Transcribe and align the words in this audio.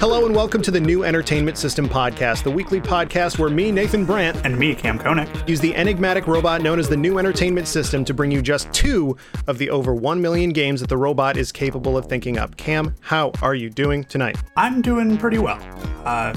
Hello 0.00 0.24
and 0.24 0.34
welcome 0.34 0.62
to 0.62 0.70
the 0.70 0.80
New 0.80 1.04
Entertainment 1.04 1.58
System 1.58 1.86
Podcast, 1.86 2.42
the 2.42 2.50
weekly 2.50 2.80
podcast 2.80 3.38
where 3.38 3.50
me, 3.50 3.70
Nathan 3.70 4.06
Brandt, 4.06 4.38
And 4.46 4.58
me, 4.58 4.74
Kam 4.74 4.98
Koenig. 4.98 5.28
use 5.46 5.60
the 5.60 5.74
enigmatic 5.74 6.26
robot 6.26 6.62
known 6.62 6.78
as 6.78 6.88
the 6.88 6.96
New 6.96 7.18
Entertainment 7.18 7.68
System 7.68 8.02
to 8.06 8.14
bring 8.14 8.30
you 8.30 8.40
just 8.40 8.72
two 8.72 9.14
of 9.46 9.58
the 9.58 9.68
over 9.68 9.94
1 9.94 10.22
million 10.22 10.54
games 10.54 10.80
that 10.80 10.88
the 10.88 10.96
robot 10.96 11.36
is 11.36 11.52
capable 11.52 11.98
of 11.98 12.06
thinking 12.06 12.38
up. 12.38 12.56
Kam, 12.56 12.94
how 13.00 13.30
are 13.42 13.54
you 13.54 13.68
doing 13.68 14.04
tonight? 14.04 14.38
I'm 14.56 14.80
doing 14.80 15.18
pretty 15.18 15.38
well. 15.38 15.60
Uh, 16.06 16.34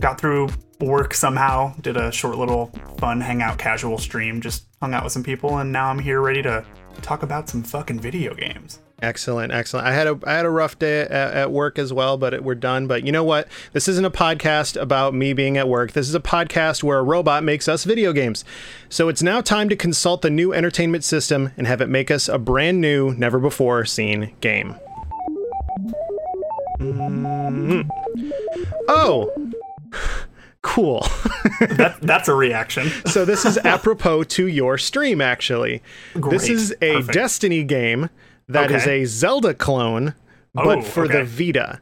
got 0.00 0.20
through 0.20 0.48
work 0.80 1.14
somehow, 1.14 1.74
did 1.80 1.96
a 1.96 2.12
short 2.12 2.36
little 2.36 2.70
fun 2.98 3.20
hangout 3.20 3.58
casual 3.58 3.98
stream, 3.98 4.40
just 4.40 4.64
hung 4.80 4.94
out 4.94 5.04
with 5.04 5.12
some 5.12 5.24
people, 5.24 5.58
and 5.58 5.72
now 5.72 5.88
I'm 5.88 5.98
here 5.98 6.20
ready 6.20 6.42
to 6.42 6.64
talk 7.02 7.22
about 7.22 7.48
some 7.48 7.62
fucking 7.62 8.00
video 8.00 8.34
games. 8.34 8.80
Excellent, 9.00 9.52
excellent. 9.52 9.86
I 9.86 9.92
had 9.92 10.08
a 10.08 10.18
I 10.24 10.32
had 10.32 10.44
a 10.44 10.50
rough 10.50 10.76
day 10.76 11.02
at, 11.02 11.10
at 11.10 11.52
work 11.52 11.78
as 11.78 11.92
well, 11.92 12.16
but 12.16 12.34
it, 12.34 12.42
we're 12.42 12.56
done. 12.56 12.88
But 12.88 13.04
you 13.06 13.12
know 13.12 13.22
what? 13.22 13.46
This 13.72 13.86
isn't 13.86 14.04
a 14.04 14.10
podcast 14.10 14.80
about 14.80 15.14
me 15.14 15.32
being 15.32 15.56
at 15.56 15.68
work. 15.68 15.92
This 15.92 16.08
is 16.08 16.16
a 16.16 16.20
podcast 16.20 16.82
where 16.82 16.98
a 16.98 17.02
robot 17.04 17.44
makes 17.44 17.68
us 17.68 17.84
video 17.84 18.12
games. 18.12 18.44
So 18.88 19.08
it's 19.08 19.22
now 19.22 19.40
time 19.40 19.68
to 19.68 19.76
consult 19.76 20.22
the 20.22 20.30
new 20.30 20.52
entertainment 20.52 21.04
system 21.04 21.52
and 21.56 21.68
have 21.68 21.80
it 21.80 21.88
make 21.88 22.10
us 22.10 22.28
a 22.28 22.38
brand 22.38 22.80
new, 22.80 23.14
never 23.14 23.38
before 23.38 23.84
seen 23.84 24.34
game. 24.40 24.74
Mm. 26.80 27.88
Oh, 28.88 29.32
cool. 30.78 31.06
That 31.76 31.98
that's 32.00 32.28
a 32.28 32.34
reaction. 32.34 32.88
so 33.06 33.24
this 33.24 33.44
is 33.44 33.58
apropos 33.64 34.22
to 34.24 34.46
your 34.46 34.78
stream 34.78 35.20
actually 35.20 35.82
Great. 36.14 36.30
this 36.32 36.48
is 36.48 36.72
a 36.80 36.94
Perfect. 36.98 37.12
destiny 37.14 37.64
game 37.64 38.10
that 38.48 38.70
is 38.70 38.82
Okay. 38.82 39.02
a 39.02 39.06
zelda 39.06 39.54
clone 39.54 40.14
but 40.54 40.78
Oh, 40.78 40.82
for 40.82 41.08
the 41.08 41.20
okay. 41.20 41.48
vita 41.48 41.80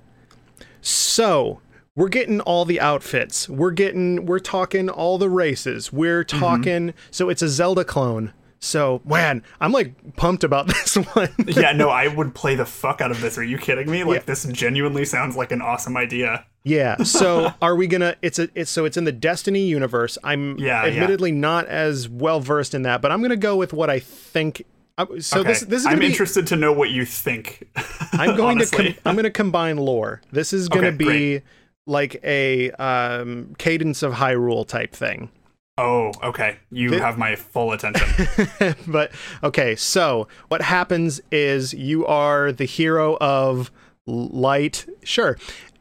so 0.81 1.61
we're 1.95 2.09
getting 2.09 2.41
all 2.41 2.65
the 2.65 2.81
outfits 2.81 3.49
we're 3.49 3.71
getting 3.71 4.25
we're 4.27 4.39
talking 4.39 4.89
all 4.89 5.19
the 5.19 5.31
races 5.31 5.93
we're 5.93 6.25
Mm-hmm. 6.25 6.39
talking 6.39 6.95
so 7.11 7.29
it's 7.29 7.43
a 7.43 7.49
zelda 7.49 7.85
clone 7.85 8.33
so 8.61 9.03
man 9.05 9.43
i'm 9.61 9.73
like 9.73 10.17
pumped 10.17 10.43
about 10.45 10.67
this 10.69 10.95
one 10.97 11.29
yeah, 11.47 11.73
no, 11.73 11.91
I 11.91 12.09
would 12.09 12.35
play 12.35 12.55
the 12.55 12.65
fuck 12.67 13.01
out 13.01 13.11
of 13.11 13.21
this. 13.21 13.37
Are 13.39 13.45
you 13.45 13.59
kidding 13.59 13.91
me? 13.91 14.05
Like 14.05 14.25
this 14.27 14.45
genuinely 14.47 15.05
sounds 15.05 15.37
like 15.37 15.53
an 15.53 15.61
awesome 15.63 15.97
idea. 15.97 16.47
Yeah. 16.67 16.97
So 17.05 17.53
are 17.63 17.77
we 17.77 17.87
gonna? 17.87 18.17
It's 18.23 18.39
a. 18.39 18.49
It's 18.55 18.71
so 18.71 18.85
it's 18.85 18.97
in 18.97 19.05
the 19.05 19.13
Destiny 19.13 19.61
universe. 19.67 20.19
I'm 20.25 20.59
Yeah, 20.59 20.85
yeah. 20.85 20.93
admittedly 20.93 21.31
not 21.33 21.67
as 21.67 22.09
well 22.09 22.41
versed 22.41 22.75
in 22.75 22.83
that, 22.83 23.01
but 23.01 23.11
I'm 23.13 23.23
gonna 23.23 23.37
go 23.37 23.57
with 23.57 23.73
what 23.73 23.89
I 23.89 24.01
think. 24.01 24.65
I- 24.99 25.07
So 25.21 25.41
Okay. 25.41 25.49
this 25.51 25.61
this 25.61 25.81
is 25.83 25.87
I'm 25.87 26.01
be. 26.01 26.07
interested 26.07 26.47
to 26.49 26.57
know 26.57 26.73
what 26.73 26.91
you 26.91 27.05
think. 27.05 27.69
I'm 28.13 28.37
going 28.37 28.59
to. 28.59 28.67
Com- 28.67 28.95
I'm 29.05 29.15
gonna 29.17 29.31
combine 29.31 29.77
lore. 29.77 30.21
This 30.33 30.53
is 30.53 30.69
gonna 30.69 30.89
Okay, 30.89 30.97
be 30.97 31.05
great. 31.05 31.43
like 31.87 32.21
a 32.25 32.71
um, 32.73 33.55
Cadence 33.59 34.03
of 34.03 34.15
Hyrule 34.15 34.67
type 34.67 34.93
thing. 34.93 35.31
oh, 35.79 36.11
okay. 36.23 36.57
You 36.73 36.89
Th- 36.91 37.01
have 37.03 37.17
my 37.19 37.37
full 37.37 37.73
attention. 37.73 38.75
but 38.89 39.13
okay, 39.45 39.77
so 39.77 40.27
what 40.49 40.63
happens 40.63 41.21
is 41.31 41.75
you 41.75 42.05
are 42.07 42.51
the 42.51 42.65
hero 42.65 43.17
of 43.21 43.71
light, 44.07 44.87
sure, 45.05 45.37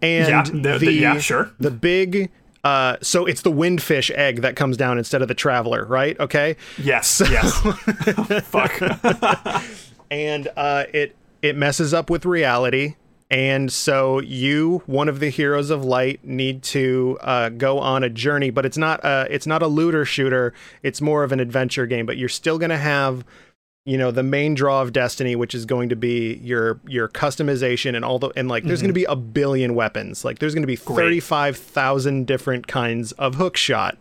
and 0.06 0.30
Yeah, 0.56 0.62
the- 0.74 0.78
the- 0.80 0.92
yeah, 0.94 1.18
sure. 1.20 1.52
the 1.60 1.72
big. 1.72 2.30
Uh, 2.64 2.98
so 3.02 3.26
it's 3.28 3.42
the 3.44 3.52
windfish 3.52 4.10
egg 4.16 4.42
that 4.42 4.56
comes 4.56 4.76
down 4.76 4.98
instead 4.98 5.22
of 5.22 5.28
the 5.28 5.36
traveler, 5.36 5.86
right? 5.86 6.20
Okay, 6.20 6.56
yes, 6.82 7.22
yes. 7.30 7.54
fuck. 8.46 8.72
and 10.10 10.48
uh, 10.58 10.86
it 10.94 11.16
it 11.42 11.56
messes 11.56 11.94
up 11.94 12.10
with 12.10 12.26
reality, 12.26 12.96
and 13.30 13.72
so 13.72 14.20
you, 14.20 14.82
one 14.88 15.08
of 15.10 15.20
the 15.20 15.30
heroes 15.30 15.70
of 15.70 15.86
light, 15.86 16.26
need 16.26 16.64
to 16.64 17.18
uh, 17.22 17.50
go 17.50 17.78
on 17.80 18.04
a 18.04 18.10
journey. 18.10 18.50
But 18.50 18.66
it's 18.66 18.78
not 18.78 19.00
a 19.04 19.28
it's 19.30 19.46
not 19.48 19.62
a 19.62 19.68
looter 19.68 20.04
shooter. 20.06 20.54
It's 20.82 21.02
more 21.02 21.24
of 21.24 21.32
an 21.32 21.40
adventure 21.40 21.86
game. 21.86 22.06
But 22.08 22.18
you're 22.18 22.30
still 22.30 22.58
gonna 22.58 22.78
have 22.80 23.24
you 23.86 23.98
know 23.98 24.10
the 24.12 24.24
main 24.24 24.56
draw 24.56 24.82
of 24.82 24.92
destiny 24.94 25.36
which 25.36 25.54
is 25.54 25.66
going 25.66 25.90
to 25.90 25.96
be 25.96 26.36
your 26.44 26.80
your 26.88 27.08
customization 27.08 27.96
and 27.96 28.04
all 28.04 28.18
the 28.20 28.30
and 28.36 28.48
like 28.48 28.64
there's 28.64 28.82
going 28.82 28.90
to 28.90 28.94
be 28.94 29.04
a 29.06 29.16
billion 29.16 29.76
weapons 29.76 30.26
like 30.26 30.40
there's 30.40 30.54
going 30.56 30.64
to 30.64 30.68
be 30.68 30.76
35,000 30.76 32.26
different 32.28 32.68
kinds 32.68 33.12
of 33.14 33.36
hook 33.36 33.58
shot 33.58 33.98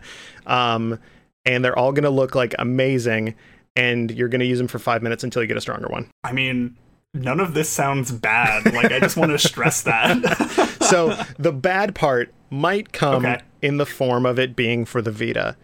um 0.47 0.99
and 1.45 1.65
they're 1.65 1.79
all 1.79 1.93
going 1.93 2.05
to 2.05 2.11
look 2.11 2.35
like 2.35 2.55
amazing 2.59 3.35
and 3.77 4.11
you're 4.11 4.29
going 4.29 4.41
to 4.41 4.47
use 4.47 4.59
them 4.59 4.69
for 4.69 4.79
5 4.79 5.03
minutes 5.03 5.23
until 5.25 5.43
you 5.43 5.49
get 5.49 5.57
a 5.57 5.61
stronger 5.61 5.89
one 5.89 6.09
I 6.23 6.33
mean, 6.33 6.77
none 7.13 7.39
of 7.41 7.53
this 7.55 7.69
sounds 7.69 8.11
bad. 8.11 8.73
Like, 8.73 8.91
I 8.91 8.99
just 9.01 9.17
want 9.17 9.31
to 9.33 9.39
stress 9.39 9.83
that. 9.83 10.79
so 10.81 11.15
the 11.39 11.53
bad 11.53 11.95
part 11.95 12.33
might 12.51 12.93
come 12.93 13.25
Okay. 13.27 13.41
in 13.63 13.77
the 13.77 13.87
form 13.87 14.25
of 14.27 14.39
it 14.39 14.57
being 14.57 14.85
for 14.87 15.03
the 15.03 15.11
vita 15.13 15.57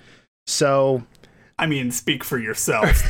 so 0.47 1.03
I 1.61 1.67
mean, 1.67 1.91
speak 1.93 2.25
for 2.25 2.39
yourself, 2.39 3.03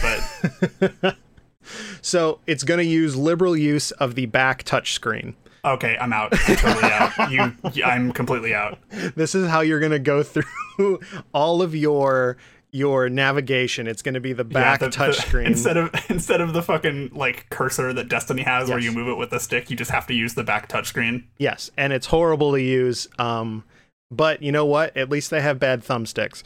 but 1.00 1.16
so 2.02 2.40
it's 2.46 2.64
going 2.64 2.78
to 2.78 2.84
use 2.84 3.16
liberal 3.16 3.56
use 3.56 3.90
of 3.92 4.14
the 4.14 4.26
back 4.26 4.62
touch 4.64 4.92
screen 4.92 5.36
okay, 5.64 5.96
I'm 6.00 6.12
out. 6.12 6.32
I'm 6.48 6.56
totally 6.56 6.90
out. 6.90 7.30
You, 7.76 7.84
I'm 7.84 8.12
completely 8.12 8.54
out. 8.54 8.78
this 9.14 9.34
is 9.34 9.46
how 9.48 9.60
you're 9.60 9.78
going 9.80 9.92
to 9.92 9.98
go 9.98 10.22
through 10.24 11.00
all 11.34 11.62
of 11.62 11.74
your 11.74 12.36
your 12.72 13.08
navigation 13.08 13.88
it's 13.88 14.00
going 14.00 14.14
to 14.14 14.20
be 14.20 14.32
the 14.32 14.44
back 14.44 14.80
Yeah, 14.80 14.86
the- 14.86 14.92
touch 14.92 15.16
screen 15.18 15.46
instead 15.48 15.76
of 15.76 15.90
instead 16.08 16.40
of 16.40 16.52
the 16.52 16.62
fucking 16.62 17.10
like 17.12 17.50
cursor 17.50 17.92
that 17.92 18.08
Destiny 18.08 18.42
has, 18.42 18.68
where 18.70 18.78
you 18.78 18.92
move 18.92 19.08
it 19.08 19.18
with 19.18 19.30
the 19.30 19.40
stick, 19.40 19.70
you 19.70 19.76
just 19.76 19.90
have 19.90 20.06
to 20.06 20.14
use 20.14 20.34
the 20.34 20.44
back 20.44 20.68
touchscreen. 20.68 21.24
yes 21.38 21.70
and 21.76 21.92
it's 21.92 22.06
horrible 22.06 22.52
to 22.52 22.62
use 22.62 23.08
um 23.18 23.64
but 24.12 24.42
you 24.42 24.52
know 24.52 24.64
what 24.64 24.96
at 24.96 25.10
least 25.10 25.30
they 25.30 25.40
have 25.40 25.58
bad 25.58 25.82
thumbsticks 25.84 26.42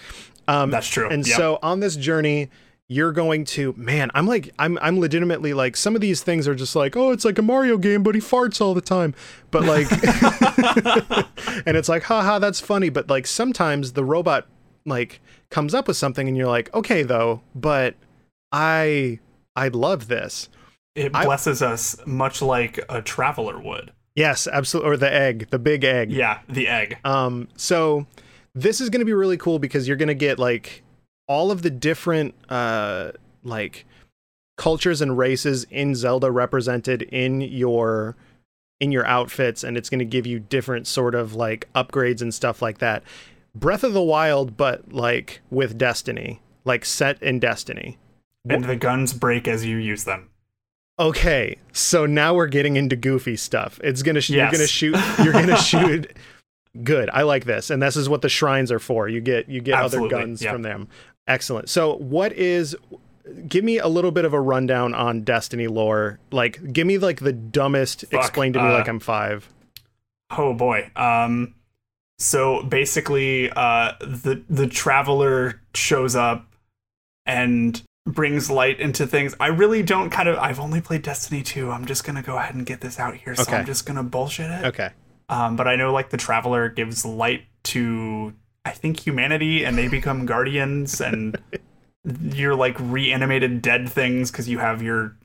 um 0.48 0.70
That's 0.70 0.88
true. 0.88 1.08
and 1.08 1.26
Yep. 1.26 1.36
so 1.36 1.58
on 1.62 1.80
this 1.80 1.96
journey 1.96 2.50
you're 2.86 3.12
going 3.12 3.44
to 3.46 3.72
man 3.78 4.10
i'm 4.14 4.26
like 4.26 4.50
i'm 4.58 4.78
i'm 4.82 5.00
legitimately 5.00 5.54
like 5.54 5.74
some 5.74 5.94
of 5.94 6.02
these 6.02 6.22
things 6.22 6.46
are 6.46 6.54
just 6.54 6.76
like 6.76 6.94
oh 6.96 7.12
it's 7.12 7.24
like 7.24 7.38
a 7.38 7.42
mario 7.42 7.78
game 7.78 8.02
but 8.02 8.14
he 8.14 8.20
farts 8.20 8.60
all 8.60 8.74
the 8.74 8.82
time 8.82 9.14
but 9.50 9.62
like 9.64 9.86
and 11.66 11.76
it's 11.76 11.88
like 11.88 12.02
haha 12.04 12.38
that's 12.38 12.60
funny 12.60 12.88
but 12.90 13.08
like 13.08 13.26
sometimes 13.26 13.92
the 13.92 14.04
robot 14.04 14.46
like 14.84 15.20
comes 15.50 15.74
up 15.74 15.88
with 15.88 15.96
something 15.96 16.28
and 16.28 16.36
you're 16.36 16.46
like 16.46 16.72
okay 16.74 17.02
though 17.02 17.40
but 17.54 17.94
i 18.52 19.18
i 19.56 19.68
love 19.68 20.08
this 20.08 20.48
it 20.94 21.10
I- 21.14 21.24
blesses 21.24 21.62
us 21.62 21.96
much 22.06 22.42
like 22.42 22.78
a 22.88 23.00
traveler 23.02 23.58
would. 23.58 23.92
yes 24.14 24.46
absolutely 24.46 24.92
or 24.92 24.96
the 24.96 25.12
egg 25.12 25.48
the 25.50 25.58
big 25.58 25.84
egg 25.84 26.12
Yeah, 26.12 26.40
the 26.48 26.68
egg. 26.68 26.98
Um, 27.04 27.48
so 27.56 28.06
this 28.54 28.80
is 28.80 28.90
going 28.90 29.00
to 29.00 29.06
be 29.06 29.12
really 29.12 29.36
cool 29.36 29.58
because 29.58 29.88
you're 29.88 29.96
going 29.96 30.08
to 30.08 30.14
get 30.14 30.38
like 30.38 30.82
all 31.26 31.50
of 31.50 31.62
the 31.62 31.70
different 31.70 32.34
uh 32.48 33.10
like 33.42 33.86
cultures 34.56 35.00
and 35.00 35.18
races 35.18 35.66
in 35.70 35.94
Zelda 35.94 36.30
represented 36.30 37.02
in 37.02 37.40
your 37.40 38.16
in 38.80 38.92
your 38.92 39.06
outfits 39.06 39.64
and 39.64 39.76
it's 39.76 39.88
going 39.88 39.98
to 39.98 40.04
give 40.04 40.26
you 40.26 40.38
different 40.38 40.86
sort 40.86 41.14
of 41.14 41.34
like 41.34 41.68
upgrades 41.74 42.22
and 42.22 42.32
stuff 42.32 42.62
like 42.62 42.78
that. 42.78 43.02
Breath 43.54 43.84
of 43.84 43.92
the 43.92 44.02
Wild 44.02 44.56
but 44.56 44.92
like 44.92 45.40
with 45.50 45.78
Destiny, 45.78 46.40
like 46.64 46.84
set 46.84 47.22
in 47.22 47.38
Destiny. 47.38 47.98
And 48.48 48.64
the 48.64 48.76
guns 48.76 49.12
break 49.14 49.48
as 49.48 49.64
you 49.64 49.78
use 49.78 50.04
them. 50.04 50.28
Okay, 50.98 51.56
so 51.72 52.06
now 52.06 52.34
we're 52.34 52.46
getting 52.46 52.76
into 52.76 52.94
goofy 52.94 53.36
stuff. 53.36 53.80
It's 53.82 54.02
gonna 54.02 54.20
sh- 54.20 54.30
you're 54.30 54.50
gonna 54.50 54.66
shoot 54.66 54.96
you're 55.24 55.32
gonna 55.32 55.56
shoot. 55.56 56.12
Good, 56.82 57.08
I 57.10 57.22
like 57.22 57.44
this, 57.44 57.70
and 57.70 57.80
this 57.82 57.96
is 57.96 58.08
what 58.08 58.22
the 58.22 58.28
shrines 58.28 58.72
are 58.72 58.78
for. 58.80 59.08
You 59.08 59.20
get 59.20 59.48
you 59.48 59.60
get 59.60 59.78
Absolutely, 59.78 60.14
other 60.14 60.26
guns 60.26 60.42
yeah. 60.42 60.52
from 60.52 60.62
them. 60.62 60.88
Excellent. 61.28 61.68
So, 61.68 61.96
what 61.96 62.32
is? 62.32 62.76
Give 63.48 63.64
me 63.64 63.78
a 63.78 63.88
little 63.88 64.10
bit 64.10 64.24
of 64.24 64.34
a 64.34 64.40
rundown 64.40 64.92
on 64.92 65.22
Destiny 65.22 65.66
lore. 65.66 66.18
Like, 66.30 66.72
give 66.72 66.86
me 66.86 66.98
like 66.98 67.20
the 67.20 67.32
dumbest. 67.32 68.02
Fuck, 68.10 68.20
explain 68.20 68.52
to 68.54 68.60
me 68.60 68.68
uh, 68.68 68.72
like 68.72 68.88
I'm 68.88 69.00
five. 69.00 69.48
Oh 70.36 70.52
boy. 70.54 70.90
Um 70.96 71.54
so 72.18 72.62
basically 72.62 73.50
uh 73.50 73.92
the 74.00 74.42
the 74.48 74.66
traveler 74.66 75.60
shows 75.74 76.14
up 76.14 76.46
and 77.26 77.82
brings 78.06 78.50
light 78.50 78.78
into 78.80 79.06
things. 79.06 79.34
I 79.40 79.46
really 79.48 79.82
don't 79.82 80.10
kind 80.10 80.28
of 80.28 80.36
I've 80.38 80.60
only 80.60 80.80
played 80.80 81.02
Destiny 81.02 81.42
2. 81.42 81.70
I'm 81.70 81.86
just 81.86 82.04
going 82.04 82.16
to 82.16 82.22
go 82.22 82.36
ahead 82.36 82.54
and 82.54 82.66
get 82.66 82.80
this 82.82 82.98
out 82.98 83.16
here. 83.16 83.34
So 83.34 83.42
Okay. 83.42 83.56
I'm 83.56 83.66
just 83.66 83.86
going 83.86 83.96
to 83.96 84.02
bullshit 84.02 84.50
it. 84.50 84.64
Okay. 84.66 84.90
Um 85.28 85.56
but 85.56 85.66
I 85.68 85.76
know 85.76 85.92
like 85.92 86.10
the 86.10 86.16
traveler 86.16 86.68
gives 86.68 87.04
light 87.04 87.42
to 87.64 88.32
I 88.64 88.70
think 88.70 89.00
humanity 89.00 89.64
and 89.64 89.76
they 89.78 89.88
become 89.88 90.26
guardians 90.34 91.00
and 91.00 91.36
you're 92.20 92.54
like 92.54 92.76
reanimated 92.78 93.62
dead 93.62 93.88
things 93.88 94.30
cuz 94.30 94.48
you 94.48 94.58
have 94.58 94.82
your 94.82 95.16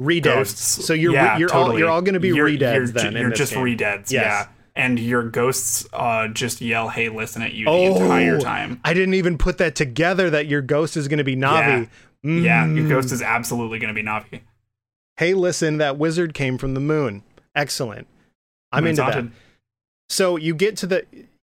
Redeads. 0.00 0.22
ghosts. 0.22 0.84
So 0.86 0.94
you're 0.94 1.12
Yeah, 1.12 1.36
you're 1.36 1.52
all 1.52 1.64
totally. 1.64 1.80
you're 1.80 1.90
all 1.90 2.00
going 2.00 2.14
to 2.14 2.20
be 2.20 2.28
You're- 2.28 2.56
redeads 2.56 2.74
you're, 2.74 2.86
then. 2.88 3.12
You're 3.16 3.30
just 3.30 3.52
game. 3.52 3.64
redeads, 3.64 4.10
Yes. 4.10 4.24
yeah. 4.24 4.46
And 4.76 4.98
your 4.98 5.24
ghosts 5.24 5.84
uh, 5.92 6.28
just 6.28 6.60
yell, 6.62 6.88
"Hey, 6.88 7.08
listen!" 7.10 7.42
at 7.42 7.52
you 7.52 7.64
the 7.66 7.70
Oh, 7.70 7.96
entire 8.02 8.40
time. 8.40 8.80
I 8.84 8.94
didn't 8.94 9.14
even 9.14 9.36
put 9.36 9.58
that 9.58 9.74
together 9.74 10.30
that 10.30 10.46
your 10.46 10.62
ghost 10.62 10.96
is 10.96 11.06
going 11.08 11.18
to 11.18 11.24
be 11.24 11.34
Navi. 11.36 11.88
Yeah. 12.22 12.32
Yeah, 12.32 12.66
your 12.66 12.84
Mm. 12.84 12.88
ghost 12.88 13.12
is 13.12 13.20
absolutely 13.20 13.78
going 13.80 13.94
to 13.94 14.00
be 14.00 14.06
Navi. 14.06 14.40
Hey, 15.16 15.34
listen, 15.34 15.76
that 15.78 15.98
wizard 15.98 16.32
came 16.34 16.56
from 16.56 16.72
the 16.74 16.80
moon. 16.80 17.22
Excellent. 17.54 18.06
I'm 18.72 18.86
into 18.86 19.02
that. 19.02 19.24
So 20.08 20.36
you 20.36 20.54
get 20.54 20.76
to 20.78 20.86
the 20.86 21.06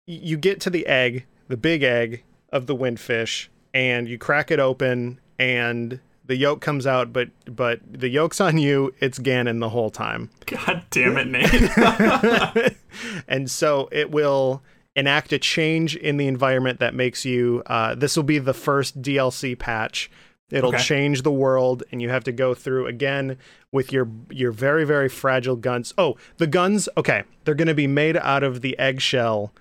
you 0.06 0.36
get 0.36 0.60
to 0.62 0.70
the 0.70 0.86
egg, 0.86 1.26
the 1.48 1.56
big 1.56 1.82
egg 1.82 2.24
of 2.52 2.66
the 2.66 2.74
windfish, 2.74 3.48
and 3.72 4.08
you 4.08 4.18
crack 4.18 4.50
it 4.50 4.58
open 4.58 5.20
and 5.38 6.00
the 6.26 6.36
yolk 6.36 6.60
comes 6.60 6.86
out, 6.86 7.12
but 7.12 7.30
but 7.46 7.80
the 7.90 8.08
yolk's 8.08 8.40
on 8.40 8.56
you, 8.56 8.94
it's 9.00 9.18
Ganon 9.18 9.58
the 9.58 9.70
whole 9.70 9.90
time. 9.90 10.30
God 10.46 10.84
damn 10.90 11.18
it, 11.18 11.26
Nate. 11.26 12.76
and 13.28 13.50
so 13.50 13.88
it 13.90 14.12
will 14.12 14.62
enact 14.94 15.32
a 15.32 15.38
change 15.40 15.96
in 15.96 16.18
the 16.18 16.28
environment 16.28 16.78
that 16.78 16.94
makes 16.94 17.24
you 17.24 17.64
uh, 17.66 17.96
this 17.96 18.16
will 18.16 18.22
be 18.22 18.38
the 18.38 18.54
first 18.54 19.02
DLC 19.02 19.58
patch. 19.58 20.08
It'll 20.50 20.70
Okay. 20.70 20.78
change 20.82 21.22
the 21.22 21.30
world 21.32 21.82
and 21.92 22.02
you 22.02 22.08
have 22.08 22.24
to 22.24 22.32
go 22.32 22.54
through 22.54 22.86
again 22.86 23.36
with 23.72 23.92
your 23.92 24.08
your 24.30 24.50
very 24.52 24.84
very 24.84 25.08
fragile 25.08 25.56
guns. 25.56 25.94
Oh, 25.96 26.16
the 26.38 26.46
guns, 26.46 26.88
okay. 26.96 27.22
They're 27.44 27.54
going 27.54 27.68
to 27.68 27.74
be 27.74 27.86
made 27.86 28.16
out 28.16 28.42
of 28.42 28.60
the 28.60 28.78
eggshell 28.78 29.52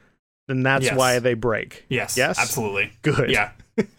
and 0.47 0.65
that's 0.65 0.85
Yes. 0.85 0.95
why 0.97 1.19
they 1.19 1.35
break. 1.35 1.85
yes, 1.89 2.17
Yes? 2.17 2.39
absolutely. 2.39 2.93
Good. 3.03 3.29
Yeah, 3.29 3.51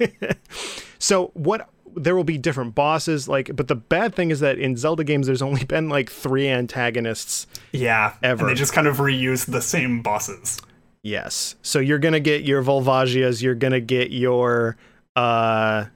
So 0.99 1.29
what 1.35 1.69
there 1.97 2.15
will 2.15 2.25
be 2.25 2.39
different 2.39 2.75
bosses 2.75 3.29
like 3.29 3.51
but 3.57 3.67
the 3.69 3.75
bad 3.75 4.15
thing 4.15 4.31
is 4.31 4.41
that 4.41 4.59
in 4.59 4.77
Zelda 4.77 5.03
games 5.03 5.27
there's 5.27 5.43
only 5.43 5.65
been 5.65 5.89
like 5.89 6.09
3 6.11 6.49
antagonists 6.49 7.47
yeah. 7.73 8.15
Ever. 8.23 8.43
And 8.47 8.51
they 8.51 8.59
just 8.59 8.73
kind 8.73 8.87
of 8.87 8.99
reuse 8.99 9.47
the 9.51 9.63
same 9.63 10.03
bosses. 10.03 10.61
Yes. 11.03 11.57
So 11.63 11.79
you're 11.79 11.99
gonna 11.99 12.21
get 12.21 12.45
your 12.45 12.63
Volvagias, 12.63 13.43
you're 13.43 13.55
gonna 13.55 13.81
get 13.81 14.11
your 14.13 14.77
uh 15.17 15.87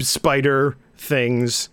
spider 0.00 0.76
things. 0.96 1.68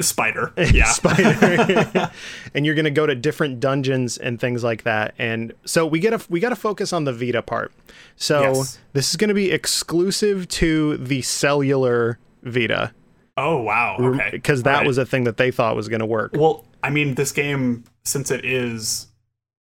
Spider. 0.00 0.52
Yeah. 0.72 0.84
Spider. 0.84 2.10
and 2.54 2.66
you're 2.66 2.74
gonna 2.74 2.90
go 2.90 3.06
to 3.06 3.14
different 3.14 3.58
dungeons 3.60 4.18
and 4.18 4.38
things 4.40 4.62
like 4.62 4.82
that. 4.82 5.14
And 5.18 5.52
so 5.64 5.86
we 5.86 6.00
gotta 6.00 6.20
we 6.28 6.40
gotta 6.40 6.56
focus 6.56 6.92
on 6.92 7.04
the 7.04 7.12
Vita 7.12 7.42
part. 7.42 7.72
So 8.16 8.40
Yes. 8.42 8.78
this 8.92 9.10
is 9.10 9.16
gonna 9.16 9.34
be 9.34 9.50
exclusive 9.50 10.46
to 10.48 10.96
the 10.98 11.22
cellular 11.22 12.18
Vita. 12.42 12.92
Oh 13.36 13.60
wow. 13.62 13.96
Okay. 13.98 14.30
Because 14.32 14.62
that 14.64 14.72
Alright. 14.74 14.86
was 14.86 14.98
a 14.98 15.06
thing 15.06 15.24
that 15.24 15.36
they 15.36 15.50
thought 15.50 15.74
was 15.76 15.88
gonna 15.88 16.06
work. 16.06 16.32
Well, 16.34 16.64
I 16.82 16.90
mean, 16.90 17.14
this 17.14 17.32
game, 17.32 17.84
since 18.04 18.30
it 18.30 18.44
is 18.44 19.08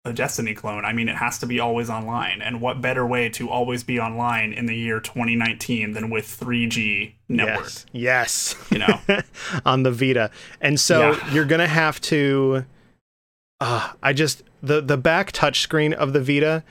a 0.06 0.14
Destiny 0.14 0.54
clone, 0.54 0.86
I 0.86 0.94
mean, 0.94 1.10
it 1.10 1.16
has 1.16 1.40
to 1.40 1.46
be 1.48 1.60
always 1.60 1.90
online. 1.90 2.42
And 2.42 2.62
what 2.62 2.80
better 2.80 3.06
way 3.06 3.28
to 3.30 3.50
always 3.50 3.84
be 3.84 4.00
online 4.00 4.54
in 4.54 4.68
the 4.68 4.76
year 4.76 5.00
2019 5.00 5.94
than 5.94 6.10
with 6.12 6.26
3G 6.26 7.14
network? 7.28 7.66
Yes. 7.66 7.86
Yes. 7.92 8.56
You 8.72 8.78
know, 8.80 9.00
on 9.66 9.84
the 9.84 9.92
Vita. 9.92 10.30
And 10.62 10.80
so 10.80 11.12
Yeah. 11.12 11.32
you're 11.34 11.46
gonna 11.46 11.68
have 11.68 12.00
to 12.02 12.66
uh, 13.60 13.92
I 14.04 14.14
just 14.14 14.44
the 14.62 14.80
the 14.82 14.98
back 14.98 15.32
touchscreen 15.32 15.94
of 15.94 16.14
the 16.14 16.22
Vita 16.22 16.64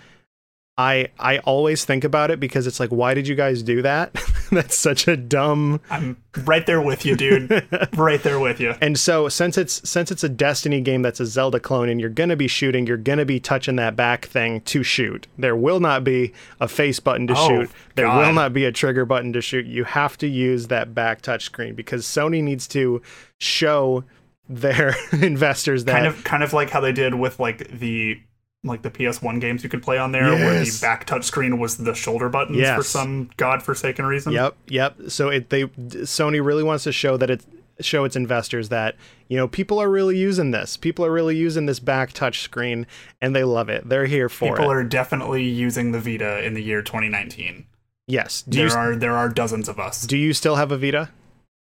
I 0.77 1.09
I 1.19 1.39
always 1.39 1.85
think 1.85 2.05
about 2.05 2.31
it 2.31 2.39
because 2.41 2.67
it's 2.67 2.79
like 2.81 2.91
why 2.91 3.15
did 3.15 3.27
you 3.29 3.35
guys 3.35 3.63
do 3.63 3.83
that? 3.83 4.15
That's 4.53 4.77
such 4.77 5.09
a 5.09 5.17
dumb 5.17 5.81
I'm 5.91 6.17
right 6.45 6.65
there 6.67 6.81
with 6.81 7.05
you, 7.07 7.17
dude. 7.17 7.51
right 7.95 8.23
there 8.23 8.39
with 8.41 8.61
you. 8.61 8.75
and 8.81 8.99
so 8.99 9.29
since 9.29 9.57
it's 9.57 9.89
since 9.89 10.11
it's 10.11 10.25
a 10.25 10.29
Destiny 10.29 10.81
game 10.81 11.03
that's 11.03 11.21
a 11.21 11.27
Zelda 11.27 11.61
clone 11.61 11.89
and 11.89 12.01
you're 12.01 12.11
gonna 12.11 12.37
be 12.37 12.49
shooting, 12.49 12.87
you're 12.87 12.97
gonna 12.97 13.25
be 13.25 13.39
touching 13.41 13.77
that 13.77 13.97
back 13.97 14.27
thing 14.27 14.61
to 14.63 14.83
shoot. 14.83 15.27
There 15.39 15.57
will 15.57 15.81
not 15.81 16.05
be 16.05 16.33
a 16.61 16.69
face 16.69 17.01
button 17.01 17.27
to 17.29 17.35
Oh, 17.37 17.49
shoot. 17.49 17.71
There 17.95 18.09
will 18.09 18.33
not 18.33 18.53
be 18.53 18.65
a 18.65 18.73
trigger 18.73 19.05
button 19.05 19.33
to 19.33 19.41
shoot. 19.41 19.67
You 19.67 19.85
have 19.85 20.17
to 20.19 20.27
use 20.27 20.67
that 20.69 20.95
back 20.95 21.23
touchscreen 21.23 21.75
because 21.77 22.05
Sony 22.05 22.43
needs 22.43 22.67
to 22.69 23.01
show 23.39 24.05
their 24.49 24.95
investors 25.13 25.85
that 25.85 25.93
Kind 25.93 26.07
of, 26.07 26.25
kind 26.25 26.43
of 26.43 26.53
like 26.53 26.71
how 26.71 26.81
they 26.81 26.93
did 26.93 27.15
with 27.15 27.39
like 27.41 27.69
the 27.71 28.21
like 28.65 28.83
the 28.83 28.91
PS1 28.91 29.41
games 29.41 29.63
you 29.63 29.69
could 29.69 29.83
play 29.83 29.99
on 29.99 30.13
there, 30.13 30.25
where 30.25 30.59
the 30.59 30.65
Yes. 30.65 30.81
back 30.81 31.07
touchscreen 31.07 31.59
was 31.59 31.77
the 31.77 31.95
shoulder 31.95 32.29
buttons 32.29 32.57
for 32.57 32.63
Yes. 32.63 32.89
some 32.89 33.31
godforsaken 33.37 34.07
reason. 34.07 34.33
Yep, 34.33 34.57
yep. 34.69 34.97
So 35.09 35.29
it 35.29 35.51
they 35.51 35.65
Sony 35.65 36.45
really 36.45 36.63
wants 36.63 36.85
to 36.85 36.93
show 36.93 37.17
that 37.19 37.31
it 37.31 37.45
show 37.81 38.05
its 38.05 38.15
investors 38.17 38.69
that 38.69 38.95
you 39.29 39.37
know 39.37 39.49
people 39.49 39.81
are 39.81 39.91
really 39.91 40.17
using 40.17 40.51
this. 40.53 40.77
People 40.77 41.05
are 41.05 41.11
really 41.13 41.37
using 41.37 41.67
this 41.67 41.81
back 41.81 42.13
touch 42.13 42.41
screen 42.41 42.87
and 43.21 43.35
they 43.35 43.45
love 43.45 43.69
it. 43.69 43.89
They're 43.89 44.07
here 44.07 44.29
for 44.29 44.51
People 44.57 44.71
it. 44.71 44.75
are 44.75 44.85
definitely 44.85 45.43
using 45.45 45.93
the 45.93 45.99
Vita 46.01 46.45
in 46.45 46.55
the 46.55 46.63
year 46.63 46.83
2019. 46.83 47.67
yes. 48.07 48.43
Do 48.43 48.59
There 48.59 48.69
you 48.69 48.75
are 48.75 48.97
there 48.97 49.17
are 49.17 49.29
dozens 49.29 49.69
of 49.69 49.79
us. 49.81 50.07
do 50.07 50.17
you 50.17 50.33
still 50.33 50.57
have 50.57 50.71
a 50.73 50.79
Vita? 50.79 51.11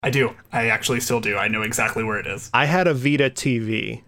I 0.05 0.09
do. 0.09 0.35
I 0.51 0.67
actually 0.67 0.99
still 0.99 1.21
do. 1.21 1.37
I 1.37 1.47
know 1.47 1.61
exactly 1.61 2.03
where 2.03 2.19
it 2.19 2.27
is. 2.27 2.49
I 2.53 2.65
had 2.65 2.87
a 2.87 2.93
Vita 2.93 3.29
TV. 3.29 4.01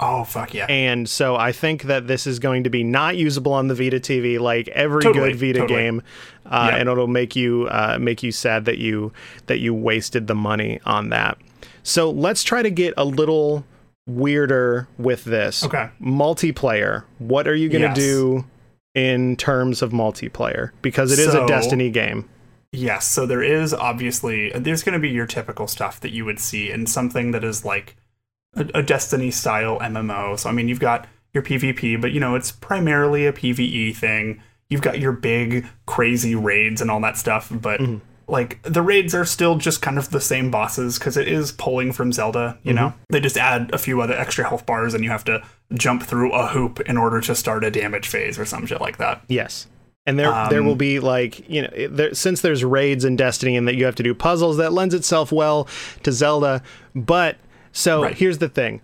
Oh 0.00 0.24
fuck 0.24 0.54
yeah. 0.54 0.66
And 0.68 1.08
so 1.08 1.36
I 1.36 1.52
think 1.52 1.82
that 1.84 2.06
this 2.06 2.26
is 2.26 2.38
going 2.38 2.64
to 2.64 2.70
be 2.70 2.82
not 2.82 3.16
usable 3.16 3.52
on 3.52 3.68
the 3.68 3.74
Vita 3.74 4.00
TV 4.00 4.40
like 4.40 4.66
every 4.68 5.02
Totally, 5.02 5.30
good 5.32 5.38
Vita 5.40 5.58
totally. 5.60 5.80
game. 5.80 6.02
Uh, 6.46 6.68
Yep. 6.70 6.80
and 6.80 6.88
it'll 6.88 7.06
make 7.06 7.36
you 7.36 7.68
uh, 7.70 7.98
make 8.00 8.22
you 8.22 8.32
sad 8.32 8.64
that 8.64 8.78
you 8.78 9.12
that 9.46 9.58
you 9.58 9.74
wasted 9.74 10.26
the 10.26 10.34
money 10.34 10.80
on 10.86 11.10
that. 11.10 11.36
So 11.82 12.10
let's 12.10 12.42
try 12.42 12.62
to 12.62 12.70
get 12.70 12.94
a 12.96 13.04
little 13.04 13.64
weirder 14.06 14.88
with 14.98 15.24
this. 15.24 15.64
Okay. 15.64 15.88
Multiplayer. 16.00 17.04
What 17.18 17.46
are 17.46 17.54
you 17.54 17.68
going 17.68 17.82
to 17.82 17.88
Yes. 17.88 17.96
do 17.96 18.44
in 18.94 19.36
terms 19.36 19.82
of 19.82 19.92
multiplayer? 19.92 20.70
Because 20.82 21.12
it 21.12 21.18
is 21.18 21.34
a 21.34 21.46
Destiny 21.46 21.90
game. 21.90 22.28
Yes, 22.72 23.06
so 23.08 23.26
there 23.26 23.42
is 23.42 23.74
obviously 23.74 24.50
there's 24.54 24.82
going 24.84 24.92
to 24.92 25.00
be 25.00 25.08
your 25.10 25.26
typical 25.26 25.66
stuff 25.66 25.98
that 26.00 26.10
you 26.12 26.24
would 26.24 26.38
see 26.38 26.70
in 26.70 26.86
something 26.86 27.32
that 27.32 27.42
is 27.42 27.64
like 27.64 27.96
a, 28.54 28.66
a 28.74 28.82
Destiny 28.82 29.30
style 29.30 29.78
MMO. 29.80 30.38
So 30.38 30.48
I 30.48 30.52
mean, 30.52 30.68
you've 30.68 30.80
got 30.80 31.06
your 31.32 31.42
PvP, 31.42 32.00
but 32.00 32.12
you 32.12 32.20
know 32.20 32.34
it's 32.34 32.50
primarily 32.52 33.26
a 33.26 33.32
PvE 33.32 33.94
thing. 33.96 34.42
You've 34.68 34.82
got 34.82 35.00
your 35.00 35.12
big 35.12 35.66
crazy 35.86 36.34
raids 36.34 36.80
and 36.80 36.90
all 36.90 37.00
that 37.00 37.16
stuff, 37.16 37.48
but 37.50 37.80
Mm-hmm. 37.80 37.98
like 38.28 38.62
the 38.62 38.82
raids 38.82 39.14
are 39.14 39.24
still 39.24 39.56
just 39.56 39.82
kind 39.82 39.98
of 39.98 40.10
the 40.10 40.20
same 40.20 40.50
bosses 40.50 40.98
because 40.98 41.16
it 41.16 41.26
is 41.28 41.50
pulling 41.52 41.92
from 41.92 42.12
Zelda. 42.12 42.58
You 42.62 42.72
know, 42.72 42.88
Mm-hmm. 42.88 43.02
they 43.12 43.20
just 43.20 43.36
add 43.36 43.70
a 43.72 43.78
few 43.78 44.00
other 44.00 44.14
extra 44.14 44.48
health 44.48 44.66
bars, 44.66 44.94
and 44.94 45.02
you 45.04 45.10
have 45.10 45.24
to 45.24 45.42
jump 45.74 46.02
through 46.02 46.32
a 46.32 46.48
hoop 46.48 46.80
in 46.80 46.96
order 46.96 47.20
to 47.20 47.34
start 47.34 47.64
a 47.64 47.70
damage 47.70 48.08
phase 48.08 48.38
or 48.38 48.44
some 48.44 48.66
shit 48.66 48.80
like 48.80 48.98
that. 48.98 49.22
Yes. 49.28 49.66
And 50.06 50.18
there, 50.18 50.30
there 50.50 50.60
Um, 50.60 50.66
will 50.66 50.76
be 50.76 50.98
like 50.98 51.48
you 51.48 51.62
know, 51.62 51.88
there, 51.88 52.14
since 52.14 52.40
there's 52.40 52.64
raids 52.64 53.04
in 53.04 53.16
Destiny 53.16 53.56
and 53.56 53.68
that 53.68 53.76
you 53.76 53.84
have 53.84 53.94
to 53.96 54.02
do 54.02 54.14
puzzles, 54.14 54.56
that 54.56 54.72
lends 54.72 54.94
itself 54.94 55.30
well 55.30 55.68
to 56.04 56.10
Zelda. 56.10 56.62
But 56.94 57.36
so 57.72 58.02
Right. 58.02 58.16
here's 58.16 58.38
the 58.38 58.48
thing: 58.48 58.80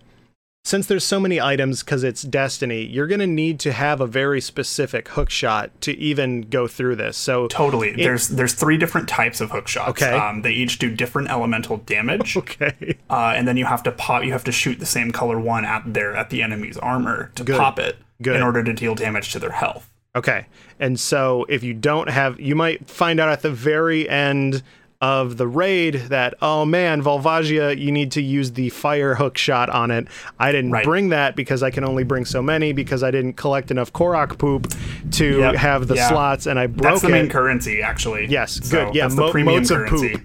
since 0.65 0.85
there's 0.87 1.03
so 1.05 1.19
many 1.19 1.39
items 1.39 1.81
because 1.81 2.03
it's 2.03 2.21
Destiny, 2.23 2.81
you're 2.85 3.07
gonna 3.07 3.25
need 3.27 3.59
to 3.61 3.71
have 3.71 4.01
a 4.01 4.07
very 4.07 4.41
specific 4.41 5.07
hook 5.09 5.29
shot 5.29 5.71
to 5.81 5.97
even 5.97 6.41
go 6.41 6.67
through 6.67 6.97
this. 6.97 7.15
So 7.17 7.47
Totally. 7.47 7.93
there's 7.93 8.27
there's 8.27 8.53
three 8.53 8.77
different 8.77 9.07
types 9.07 9.39
of 9.39 9.51
hook 9.51 9.67
shots. 9.67 9.89
Okay. 10.01 10.11
Um, 10.17 10.41
they 10.41 10.51
each 10.51 10.77
do 10.79 10.93
different 10.93 11.29
elemental 11.29 11.77
damage, 11.77 12.35
okay, 12.43 12.97
uh, 13.09 13.33
and 13.35 13.47
then 13.47 13.55
you 13.57 13.65
have 13.65 13.81
to 13.83 13.91
pop. 13.91 14.23
You 14.25 14.31
have 14.33 14.43
to 14.45 14.51
shoot 14.51 14.79
the 14.79 14.85
same 14.85 15.11
color 15.11 15.39
one 15.39 15.63
at 15.65 15.83
their 15.93 16.15
at 16.15 16.29
the 16.31 16.41
enemy's 16.41 16.77
armor 16.77 17.31
to 17.35 17.43
Good. 17.45 17.57
pop 17.57 17.79
it 17.79 17.97
Good. 18.21 18.35
in 18.35 18.41
order 18.41 18.63
to 18.63 18.73
deal 18.73 18.93
damage 18.95 19.31
to 19.33 19.39
their 19.39 19.51
health. 19.51 19.89
okay, 20.15 20.47
and 20.79 20.99
so 20.99 21.45
if 21.47 21.63
you 21.63 21.73
don't 21.73 22.09
have, 22.09 22.39
you 22.41 22.55
might 22.55 22.89
find 22.89 23.19
out 23.21 23.29
at 23.29 23.41
the 23.41 23.51
very 23.51 24.09
end 24.09 24.63
of 25.01 25.37
the 25.37 25.47
raid 25.47 25.93
that 26.09 26.33
oh 26.41 26.65
man 26.65 27.01
Volvagia 27.03 27.77
you 27.77 27.91
need 27.91 28.11
to 28.13 28.21
use 28.21 28.53
the 28.53 28.69
fire 28.69 29.13
hook 29.15 29.37
shot 29.37 29.69
on 29.69 29.91
it 29.91 30.07
I 30.39 30.51
didn't 30.51 30.71
Right. 30.71 30.83
bring 30.83 31.09
that 31.09 31.35
because 31.35 31.61
I 31.61 31.69
can 31.69 31.83
only 31.83 32.03
bring 32.03 32.25
so 32.25 32.41
many 32.41 32.73
because 32.73 33.03
I 33.03 33.11
didn't 33.11 33.33
collect 33.33 33.69
enough 33.69 33.93
Korok 33.93 34.37
poop 34.39 34.73
to 35.11 35.39
Yep. 35.39 35.55
have 35.55 35.87
the 35.87 35.95
Yeah. 35.95 36.09
slots 36.09 36.47
and 36.47 36.57
I 36.59 36.65
broke 36.67 36.81
That's 36.93 37.01
the 37.03 37.09
main 37.09 37.25
it 37.25 37.31
currency, 37.31 37.81
actually. 37.81 38.25
yes 38.27 38.59
So 38.63 38.85
good 38.85 38.95
yeah 38.95 39.03
that's 39.03 39.15
mo- 39.15 39.25
the 39.27 39.31
premium 39.31 39.61
of 39.63 39.69
currency. 39.69 40.09
poop 40.13 40.21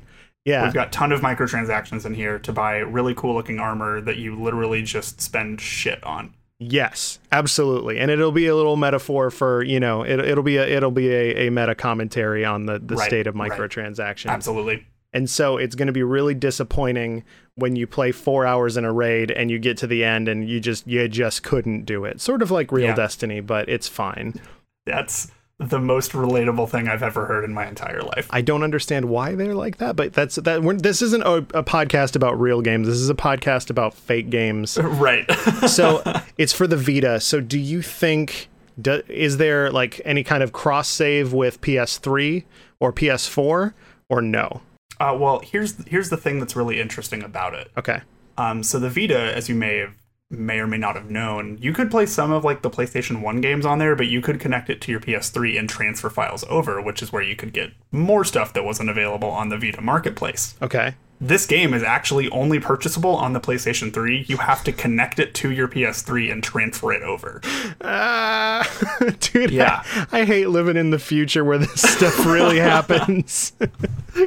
yeah 0.46 0.64
We've 0.64 0.72
got 0.74 0.90
ton 0.90 1.12
of 1.12 1.20
microtransactions 1.20 2.06
in 2.06 2.14
here 2.14 2.38
to 2.38 2.52
buy 2.52 2.78
really 2.78 3.14
cool 3.14 3.34
looking 3.34 3.58
armor 3.60 4.00
that 4.00 4.16
you 4.16 4.34
literally 4.34 4.82
just 4.82 5.20
spend 5.20 5.60
shit 5.60 6.02
on. 6.02 6.32
Yes, 6.70 7.18
absolutely, 7.32 7.98
and 7.98 8.10
it'll 8.10 8.32
be 8.32 8.46
a 8.46 8.54
little 8.54 8.76
metaphor 8.76 9.30
for 9.30 9.62
you 9.62 9.80
know 9.80 10.02
it, 10.02 10.20
it'll 10.20 10.44
be 10.44 10.56
a 10.58 10.66
it'll 10.66 10.90
be 10.90 11.08
a, 11.12 11.46
a 11.48 11.50
meta 11.50 11.74
commentary 11.74 12.44
on 12.44 12.66
the 12.66 12.78
the 12.78 12.96
Right, 12.96 13.06
state 13.08 13.26
of 13.26 13.34
right. 13.34 13.50
microtransactions, 13.50 14.30
Absolutely. 14.30 14.86
and 15.12 15.28
so 15.28 15.56
it's 15.56 15.74
going 15.74 15.86
to 15.86 15.92
be 15.92 16.02
really 16.02 16.34
disappointing 16.34 17.24
when 17.56 17.76
you 17.76 17.86
play 17.86 18.12
four 18.12 18.46
hours 18.46 18.76
in 18.76 18.84
a 18.84 18.92
raid 18.92 19.30
and 19.30 19.50
you 19.50 19.58
get 19.58 19.76
to 19.78 19.86
the 19.86 20.04
end 20.04 20.28
and 20.28 20.48
you 20.48 20.60
just 20.60 20.86
you 20.86 21.06
just 21.08 21.42
couldn't 21.42 21.84
do 21.84 22.04
it. 22.04 22.20
Sort 22.20 22.42
of 22.42 22.50
like 22.50 22.70
real 22.72 22.86
Yeah. 22.86 22.94
Destiny, 22.94 23.40
but 23.40 23.68
it's 23.68 23.88
fine. 23.88 24.40
That's 24.86 25.30
the 25.68 25.78
most 25.78 26.12
relatable 26.12 26.68
thing 26.68 26.88
I've 26.88 27.02
ever 27.02 27.26
heard 27.26 27.44
in 27.44 27.54
my 27.54 27.66
entire 27.66 28.02
life. 28.02 28.26
I 28.30 28.40
don't 28.40 28.62
understand 28.62 29.06
why 29.06 29.34
they're 29.34 29.54
like 29.54 29.78
that, 29.78 29.96
but 29.96 30.12
that's 30.12 30.36
that. 30.36 30.62
We're, 30.62 30.74
this 30.74 31.02
isn't 31.02 31.22
a, 31.22 31.36
a 31.54 31.62
podcast 31.62 32.16
about 32.16 32.40
real 32.40 32.60
games. 32.62 32.86
This 32.86 32.96
is 32.96 33.10
a 33.10 33.14
podcast 33.14 33.70
about 33.70 33.94
fake 33.94 34.30
games. 34.30 34.78
right. 34.82 35.30
so 35.66 36.02
it's 36.38 36.52
for 36.52 36.66
the 36.66 36.76
Vita. 36.76 37.20
So 37.20 37.40
do 37.40 37.58
you 37.58 37.82
think 37.82 38.48
do, 38.80 39.02
is 39.08 39.36
there 39.36 39.70
like 39.70 40.00
any 40.04 40.24
kind 40.24 40.42
of 40.42 40.52
cross 40.52 40.88
save 40.88 41.32
with 41.32 41.60
PS3 41.60 42.44
or 42.80 42.92
PS4 42.92 43.74
or 44.08 44.22
no? 44.22 44.62
Uh, 45.00 45.16
well, 45.18 45.40
here's 45.40 45.84
here's 45.86 46.10
the 46.10 46.16
thing 46.16 46.38
that's 46.38 46.54
really 46.54 46.80
interesting 46.80 47.22
about 47.22 47.54
it. 47.54 47.70
Okay. 47.76 48.02
Um, 48.38 48.62
so 48.62 48.78
the 48.78 48.88
Vita, 48.88 49.34
as 49.34 49.48
you 49.48 49.54
may 49.54 49.78
have 49.78 49.94
may 50.32 50.58
or 50.58 50.66
may 50.66 50.78
not 50.78 50.96
have 50.96 51.10
known, 51.10 51.58
you 51.60 51.72
could 51.72 51.90
play 51.90 52.06
some 52.06 52.32
of 52.32 52.44
like 52.44 52.62
the 52.62 52.70
PlayStation 52.70 53.20
1 53.22 53.40
games 53.40 53.66
on 53.66 53.78
there, 53.78 53.94
but 53.94 54.06
you 54.08 54.20
could 54.20 54.40
connect 54.40 54.70
it 54.70 54.80
to 54.82 54.90
your 54.90 55.00
PS3 55.00 55.58
and 55.58 55.68
transfer 55.68 56.10
files 56.10 56.44
over, 56.48 56.80
which 56.80 57.02
is 57.02 57.12
where 57.12 57.22
you 57.22 57.36
could 57.36 57.52
get 57.52 57.72
more 57.90 58.24
stuff 58.24 58.52
that 58.54 58.64
wasn't 58.64 58.88
available 58.90 59.28
on 59.30 59.50
the 59.50 59.58
Vita 59.58 59.80
marketplace. 59.80 60.54
Okay. 60.62 60.94
This 61.20 61.46
game 61.46 61.72
is 61.72 61.84
actually 61.84 62.28
only 62.30 62.58
purchasable 62.58 63.14
on 63.14 63.32
the 63.32 63.38
PlayStation 63.38 63.94
3. 63.94 64.24
You 64.26 64.38
have 64.38 64.64
to 64.64 64.72
connect 64.72 65.20
it 65.20 65.34
to 65.34 65.52
your 65.52 65.68
PS3 65.68 66.32
and 66.32 66.42
transfer 66.42 66.92
it 66.92 67.02
over. 67.02 67.40
Ah, 67.84 68.68
dude. 69.20 69.50
Yeah. 69.50 69.82
I, 70.12 70.20
I 70.20 70.24
hate 70.24 70.48
living 70.48 70.76
in 70.76 70.90
the 70.90 70.98
future 70.98 71.44
where 71.44 71.58
this 71.58 71.82
stuff 71.82 72.24
really 72.24 72.58
happens. 72.60 73.52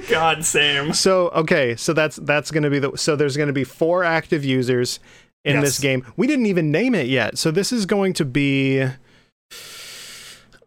God, 0.10 0.44
same. 0.44 0.94
so 0.94 1.30
okay, 1.30 1.76
so 1.76 1.94
that's 1.94 2.18
that's 2.18 2.52
gonna 2.52 2.70
be 2.70 2.80
the 2.80 2.96
so 2.98 3.16
there's 3.16 3.38
gonna 3.38 3.54
be 3.54 3.64
four 3.64 4.04
active 4.04 4.44
users 4.44 5.00
in 5.46 5.56
Yes. 5.56 5.64
this 5.64 5.80
game. 5.80 6.06
We 6.18 6.28
didn't 6.28 6.48
even 6.48 6.72
name 6.72 6.94
it 6.94 7.08
yet, 7.08 7.38
so 7.38 7.52
this 7.52 7.72
is 7.72 7.86
going 7.86 8.12
to 8.14 8.26
be. 8.26 8.86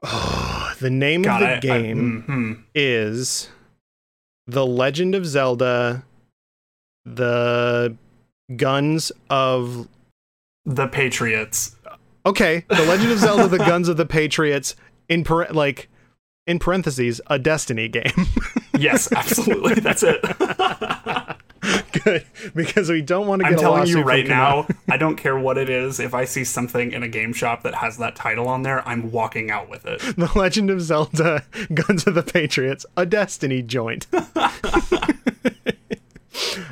Oh, 0.03 0.75
the 0.81 0.91
name 0.91 1.23
God, 1.23 1.43
of 1.43 1.49
I- 1.49 1.61
the 1.61 1.71
I- 1.71 1.81
game 1.83 2.25
mhm. 2.27 2.63
is 2.75 3.49
The 4.47 4.65
Legend 4.65 5.15
of 5.15 5.27
Zelda, 5.27 6.05
the 7.05 7.97
Guns 8.57 9.13
of 9.29 9.89
The 10.65 10.87
Patriots. 10.87 11.77
Okay, 12.25 12.65
The 12.69 12.85
Legend 12.85 13.13
of 13.13 13.19
Zelda: 13.19 13.49
The 13.49 13.59
Guns 13.59 13.89
of 13.89 13.97
the 13.97 14.07
Patriots 14.07 14.77
in 15.09 15.25
par- 15.25 15.49
like 15.51 15.89
in 16.47 16.59
parentheses 16.59 17.21
a 17.29 17.39
Destiny 17.39 17.89
game. 17.89 18.27
Yes, 18.79 19.11
absolutely. 19.13 19.75
That's 19.75 20.03
it. 20.05 20.21
Good, 22.05 22.25
because 22.55 22.91
we 22.91 23.03
don't 23.03 23.27
want 23.27 23.41
to 23.43 23.49
get. 23.49 23.55
I'm 23.55 23.59
telling 23.61 23.87
you 23.89 24.03
right 24.03 24.27
now, 24.27 24.67
I 24.89 24.97
don't 24.97 25.17
care 25.17 25.39
what 25.39 25.57
it 25.59 25.69
is. 25.71 26.01
If 26.01 26.15
I 26.15 26.25
see 26.25 26.45
something 26.45 26.93
in 26.93 27.03
a 27.03 27.09
game 27.09 27.33
shop 27.33 27.63
that 27.63 27.75
has 27.77 27.99
that 27.99 28.15
title 28.17 28.49
on 28.49 28.63
there, 28.63 28.87
I'm 28.89 29.11
walking 29.11 29.51
out 29.51 29.69
with 29.69 29.87
it. 29.87 30.01
The 30.17 30.31
Legend 30.35 30.71
of 30.71 30.81
Zelda: 30.83 31.45
Guns 31.73 32.07
of 32.07 32.15
the 32.15 32.23
Patriots, 32.23 32.85
a 32.97 33.07
Destiny 33.07 33.63
joint. 33.63 34.07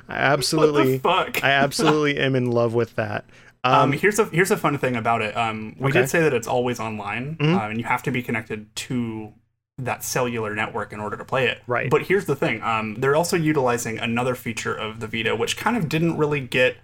I 0.08 0.14
absolutely, 0.14 0.98
Fuck. 0.98 1.42
I 1.42 1.50
absolutely 1.50 2.18
am 2.18 2.34
in 2.34 2.50
love 2.50 2.74
with 2.74 2.94
that. 2.96 3.24
Um, 3.64 3.74
Um, 3.74 3.92
here's 3.92 4.18
a 4.18 4.26
here's 4.26 4.50
a 4.50 4.56
fun 4.56 4.78
thing 4.78 4.94
about 4.96 5.22
it. 5.22 5.36
Um, 5.36 5.74
we 5.78 5.90
Okay. 5.90 6.00
did 6.02 6.08
say 6.10 6.20
that 6.20 6.32
it's 6.32 6.46
always 6.46 6.78
online, 6.78 7.36
Mhm. 7.40 7.56
uh, 7.56 7.68
and 7.70 7.78
you 7.78 7.84
have 7.84 8.02
to 8.04 8.10
be 8.10 8.22
connected 8.22 8.74
to 8.76 9.32
that 9.78 10.02
cellular 10.02 10.54
network 10.54 10.92
in 10.92 11.00
order 11.00 11.16
to 11.16 11.24
play 11.24 11.46
it. 11.48 11.62
Right. 11.66 11.90
But 11.90 12.02
here's 12.02 12.24
the 12.26 12.36
thing: 12.36 12.62
um, 12.62 12.94
they're 12.98 13.16
also 13.16 13.36
utilizing 13.36 13.98
another 13.98 14.34
feature 14.34 14.74
of 14.74 15.00
the 15.00 15.06
Vita, 15.06 15.36
which 15.36 15.56
kind 15.56 15.76
of 15.76 15.88
didn't 15.88 16.16
really 16.16 16.40
get. 16.40 16.76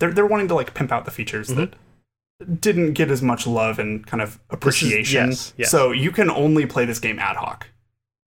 They're 0.00 0.12
they're 0.12 0.26
wanting 0.26 0.48
to 0.48 0.54
like 0.54 0.74
pimp 0.74 0.92
out 0.92 1.04
the 1.06 1.10
features 1.10 1.48
Mm-hmm. 1.48 1.60
that 2.40 2.60
didn't 2.60 2.92
get 2.92 3.10
as 3.10 3.22
much 3.22 3.46
love 3.46 3.78
and 3.78 4.06
kind 4.06 4.20
of 4.22 4.38
appreciation. 4.50 5.30
yes, 5.30 5.54
yes. 5.56 5.70
So 5.70 5.90
you 5.92 6.10
can 6.12 6.28
only 6.30 6.66
play 6.66 6.84
this 6.84 6.98
game 6.98 7.18
ad 7.18 7.36
hoc. 7.36 7.68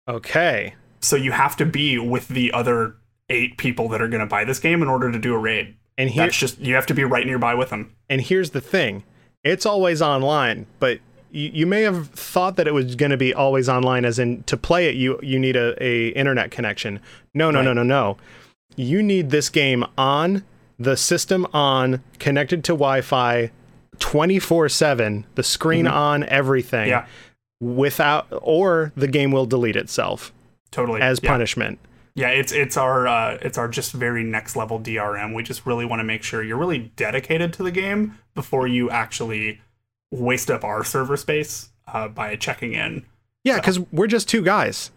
okay, 0.09 0.75
So 0.99 1.15
you 1.15 1.31
have 1.31 1.55
to 1.57 1.65
be 1.65 1.97
with 1.97 2.27
the 2.27 2.51
other 2.51 2.95
eight 3.29 3.57
people 3.57 3.87
that 3.89 4.01
are 4.01 4.09
going 4.09 4.19
to 4.19 4.25
buy 4.27 4.43
this 4.43 4.59
game 4.59 4.81
in 4.81 4.89
order 4.89 5.09
to 5.11 5.17
do 5.19 5.33
a 5.33 5.37
raid. 5.37 5.75
and 5.97 6.09
here 6.09 6.23
That's 6.25 6.37
just 6.37 6.59
you 6.59 6.75
have 6.75 6.85
to 6.87 6.93
be 6.93 7.05
right 7.05 7.25
nearby 7.25 7.53
with 7.55 7.69
them. 7.69 7.95
and 8.09 8.19
here's 8.19 8.49
the 8.49 8.59
thing: 8.61 9.03
it's 9.43 9.65
always 9.65 10.01
online, 10.01 10.65
but 10.79 10.99
you, 11.33 11.49
you 11.53 11.65
may 11.67 11.81
have 11.81 12.09
thought 12.11 12.55
that 12.55 12.67
it 12.67 12.73
was 12.73 12.95
going 12.95 13.11
to 13.11 13.17
be 13.17 13.33
always 13.33 13.67
online, 13.67 14.05
as 14.05 14.19
in 14.19 14.43
to 14.43 14.55
play 14.55 14.87
it, 14.87 14.95
you 14.95 15.19
you 15.21 15.37
need 15.39 15.55
a, 15.55 15.75
a 15.83 16.09
internet 16.09 16.51
connection. 16.51 16.99
No, 17.33 17.51
no, 17.51 17.61
no, 17.61 17.69
Right. 17.71 17.75
no, 17.75 17.83
no. 17.83 18.17
You 18.75 19.03
need 19.03 19.29
this 19.29 19.49
game 19.49 19.83
on 19.97 20.43
the 20.79 20.95
system 20.97 21.45
on, 21.53 22.03
connected 22.19 22.63
to 22.65 22.71
Wi-Fi, 22.73 23.51
twenty 23.99 24.39
four 24.39 24.69
seven, 24.69 25.25
the 25.35 25.43
screen 25.43 25.87
on, 25.87 26.23
everything. 26.25 26.89
Yeah. 26.89 27.05
Without, 27.61 28.27
or 28.41 28.91
the 28.95 29.07
game 29.07 29.31
will 29.31 29.45
delete 29.45 29.77
itself 29.77 30.33
Totally. 30.71 30.99
as 31.01 31.19
yeah. 31.23 31.29
punishment. 31.29 31.79
Yeah, 32.15 32.27
it's 32.29 32.51
it's 32.51 32.77
our 32.77 33.07
uh, 33.07 33.37
it's 33.41 33.57
our 33.57 33.67
just 33.69 33.91
very 33.93 34.23
next 34.23 34.55
level 34.55 34.79
DRM. 34.79 35.33
We 35.33 35.43
just 35.43 35.65
really 35.65 35.85
want 35.85 35.99
to 36.01 36.03
make 36.03 36.23
sure 36.23 36.43
you're 36.43 36.57
really 36.57 36.91
dedicated 36.95 37.53
to 37.53 37.63
the 37.63 37.71
game 37.71 38.17
before 38.35 38.67
you 38.67 38.89
actually 38.89 39.61
waste 40.13 40.51
up 40.51 40.63
our 40.63 40.83
server 40.83 41.17
space 41.17 41.69
uh, 41.87 42.07
by 42.07 42.35
checking 42.35 42.73
in. 42.73 43.05
Yeah, 43.43 43.57
because 43.57 43.79
we're 43.91 44.07
just 44.07 44.29
two 44.29 44.41
guys. 44.41 44.91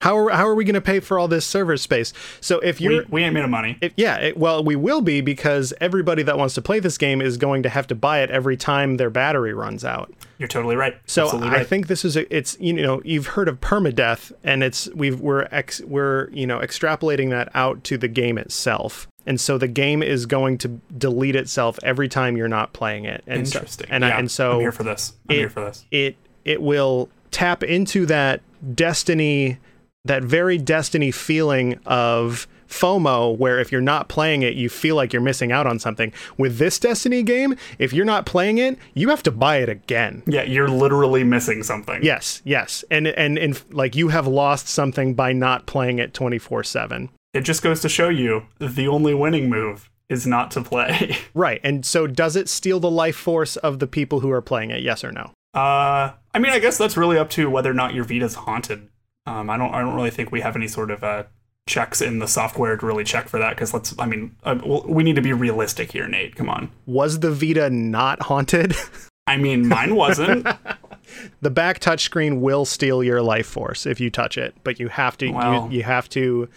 How 0.00 0.18
are 0.18 0.30
how 0.30 0.48
are 0.48 0.56
we 0.56 0.64
going 0.64 0.74
to 0.74 0.80
pay 0.80 0.98
for 0.98 1.16
all 1.16 1.28
this 1.28 1.46
server 1.46 1.76
space? 1.76 2.12
So 2.40 2.58
if 2.58 2.80
We, 2.80 2.86
you're 2.86 3.04
we 3.08 3.22
ain't 3.22 3.34
made 3.34 3.44
of 3.44 3.50
money. 3.50 3.78
It, 3.80 3.92
yeah, 3.96 4.16
it, 4.16 4.36
well, 4.36 4.64
we 4.64 4.74
will 4.74 5.00
be 5.00 5.20
because 5.20 5.72
everybody 5.80 6.24
that 6.24 6.36
wants 6.36 6.54
to 6.54 6.62
play 6.62 6.80
this 6.80 6.98
game 6.98 7.22
is 7.22 7.36
going 7.36 7.62
to 7.62 7.68
have 7.68 7.86
to 7.86 7.94
buy 7.94 8.20
it 8.20 8.28
every 8.28 8.56
time 8.56 8.96
their 8.96 9.10
battery 9.10 9.54
runs 9.54 9.84
out. 9.84 10.12
You're 10.38 10.48
totally 10.48 10.74
right. 10.74 10.96
So 11.06 11.26
Absolutely 11.26 11.50
I 11.50 11.52
right. 11.58 11.66
think 11.68 11.86
this 11.86 12.04
is 12.04 12.16
a, 12.16 12.36
it's 12.36 12.58
you 12.58 12.72
know 12.72 13.00
you've 13.04 13.28
heard 13.28 13.46
of 13.46 13.60
permadeath 13.60 14.32
and 14.42 14.64
it's 14.64 14.88
we've 14.88 15.20
we're 15.20 15.46
ex, 15.52 15.80
we're 15.82 16.30
you 16.30 16.48
know 16.48 16.58
extrapolating 16.58 17.30
that 17.30 17.48
out 17.54 17.84
to 17.84 17.96
the 17.96 18.08
game 18.08 18.38
itself. 18.38 19.06
And 19.26 19.40
so 19.40 19.56
the 19.58 19.68
game 19.68 20.02
is 20.02 20.26
going 20.26 20.58
to 20.58 20.80
delete 20.98 21.36
itself 21.36 21.78
every 21.82 22.08
time 22.08 22.36
you're 22.36 22.48
not 22.48 22.72
playing 22.72 23.04
it. 23.04 23.22
And 23.26 23.46
so- 23.48 23.58
interesting. 23.60 23.86
and 23.90 24.02
yeah, 24.02 24.16
I, 24.16 24.18
and 24.18 24.30
so 24.30 24.54
I'm 24.54 24.60
here 24.60 24.72
for 24.72 24.82
this. 24.84 25.12
I'm 25.28 25.36
it- 25.36 25.38
here 25.38 25.50
for 25.50 25.60
this. 25.64 25.84
it 25.90 26.16
it 26.44 26.60
will 26.60 27.08
tap 27.30 27.62
into 27.62 28.04
that 28.06 28.40
destiny 28.74 29.58
that 30.04 30.24
very 30.24 30.58
destiny 30.58 31.10
feeling 31.12 31.78
of 31.86 32.48
FOMO 32.68 33.36
where 33.36 33.60
if 33.60 33.70
you're 33.70 33.80
not 33.82 34.08
playing 34.08 34.42
it 34.42 34.54
you 34.54 34.68
feel 34.68 34.96
like 34.96 35.12
you're 35.12 35.22
missing 35.22 35.52
out 35.52 35.66
on 35.66 35.78
something. 35.78 36.10
With 36.38 36.56
this 36.58 36.78
Destiny 36.78 37.22
game, 37.22 37.54
if 37.78 37.92
you're 37.92 38.06
not 38.06 38.24
playing 38.26 38.56
it, 38.58 38.78
you 38.94 39.10
have 39.10 39.22
to 39.24 39.30
buy 39.30 39.58
it 39.58 39.68
again. 39.68 40.22
Yeah, 40.26 40.42
you're 40.42 40.68
literally 40.70 41.22
missing 41.22 41.62
something. 41.62 42.02
Yes, 42.02 42.40
yes. 42.44 42.82
And 42.90 43.06
and 43.06 43.38
and 43.38 43.62
like 43.70 43.94
you 43.94 44.08
have 44.08 44.26
lost 44.26 44.68
something 44.68 45.14
by 45.14 45.32
not 45.32 45.66
playing 45.66 45.98
it 45.98 46.12
24/7. 46.14 47.10
It 47.34 47.42
just 47.42 47.62
goes 47.62 47.80
to 47.80 47.88
show 47.88 48.08
you 48.08 48.46
the 48.58 48.88
only 48.88 49.14
winning 49.14 49.48
move 49.48 49.90
is 50.08 50.26
not 50.26 50.50
to 50.52 50.62
play. 50.62 51.16
Right. 51.34 51.60
And 51.64 51.86
so 51.86 52.06
does 52.06 52.36
it 52.36 52.46
steal 52.50 52.78
the 52.78 52.90
life 52.90 53.16
force 53.16 53.56
of 53.56 53.78
the 53.78 53.86
people 53.86 54.20
who 54.20 54.30
are 54.30 54.42
playing 54.42 54.70
it? 54.70 54.82
Yes 54.82 55.02
or 55.02 55.10
no? 55.12 55.32
Uh, 55.54 56.12
I 56.34 56.38
mean, 56.38 56.52
I 56.52 56.58
guess 56.58 56.76
that's 56.76 56.96
really 56.96 57.16
up 57.16 57.30
to 57.30 57.48
whether 57.48 57.70
or 57.70 57.74
not 57.74 57.94
your 57.94 58.04
Vita's 58.04 58.34
haunted. 58.34 58.88
Um, 59.24 59.48
I 59.48 59.56
don't, 59.56 59.72
I 59.72 59.80
don't 59.80 59.94
really 59.94 60.10
think 60.10 60.30
we 60.30 60.42
have 60.42 60.54
any 60.56 60.68
sort 60.68 60.90
of 60.90 61.02
uh, 61.02 61.24
checks 61.66 62.02
in 62.02 62.18
the 62.18 62.28
software 62.28 62.76
to 62.76 62.84
really 62.84 63.04
check 63.04 63.28
for 63.28 63.38
that. 63.38 63.50
Because 63.56 63.72
let's, 63.72 63.94
I 63.98 64.04
mean, 64.04 64.36
uh, 64.44 64.58
well, 64.64 64.84
we 64.86 65.02
need 65.02 65.16
to 65.16 65.22
be 65.22 65.32
realistic 65.32 65.92
here, 65.92 66.06
Nate. 66.06 66.36
Come 66.36 66.50
on. 66.50 66.70
Was 66.84 67.20
the 67.20 67.30
Vita 67.30 67.70
not 67.70 68.22
haunted? 68.24 68.74
I 69.26 69.38
mean, 69.38 69.68
mine 69.68 69.94
wasn't. 69.94 70.46
the 71.40 71.50
back 71.50 71.80
touchscreen 71.80 72.40
will 72.40 72.66
steal 72.66 73.02
your 73.02 73.22
life 73.22 73.46
force 73.46 73.86
if 73.86 74.00
you 74.00 74.10
touch 74.10 74.36
it, 74.36 74.54
but 74.64 74.78
you 74.78 74.88
have 74.88 75.16
to 75.18 75.30
Well. 75.30 75.68
you, 75.70 75.78
you 75.78 75.82
have 75.84 76.08
to 76.10 76.48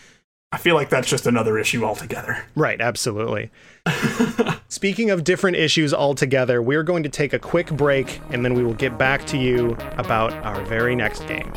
I 0.51 0.57
feel 0.57 0.75
like 0.75 0.89
that's 0.89 1.09
just 1.09 1.27
another 1.27 1.57
issue 1.57 1.83
altogether. 1.83 2.45
right, 2.55 2.79
absolutely. 2.79 3.51
Speaking 4.69 5.09
of 5.09 5.23
different 5.23 5.57
issues 5.57 5.93
altogether, 5.93 6.61
we're 6.61 6.83
going 6.83 7.03
to 7.03 7.09
take 7.09 7.33
a 7.33 7.39
quick 7.39 7.71
break 7.71 8.21
and 8.29 8.45
then 8.45 8.53
we 8.53 8.63
will 8.63 8.73
get 8.73 8.97
back 8.97 9.25
to 9.27 9.37
you 9.37 9.75
about 9.97 10.33
our 10.45 10.63
very 10.65 10.95
next 10.95 11.27
game. 11.27 11.51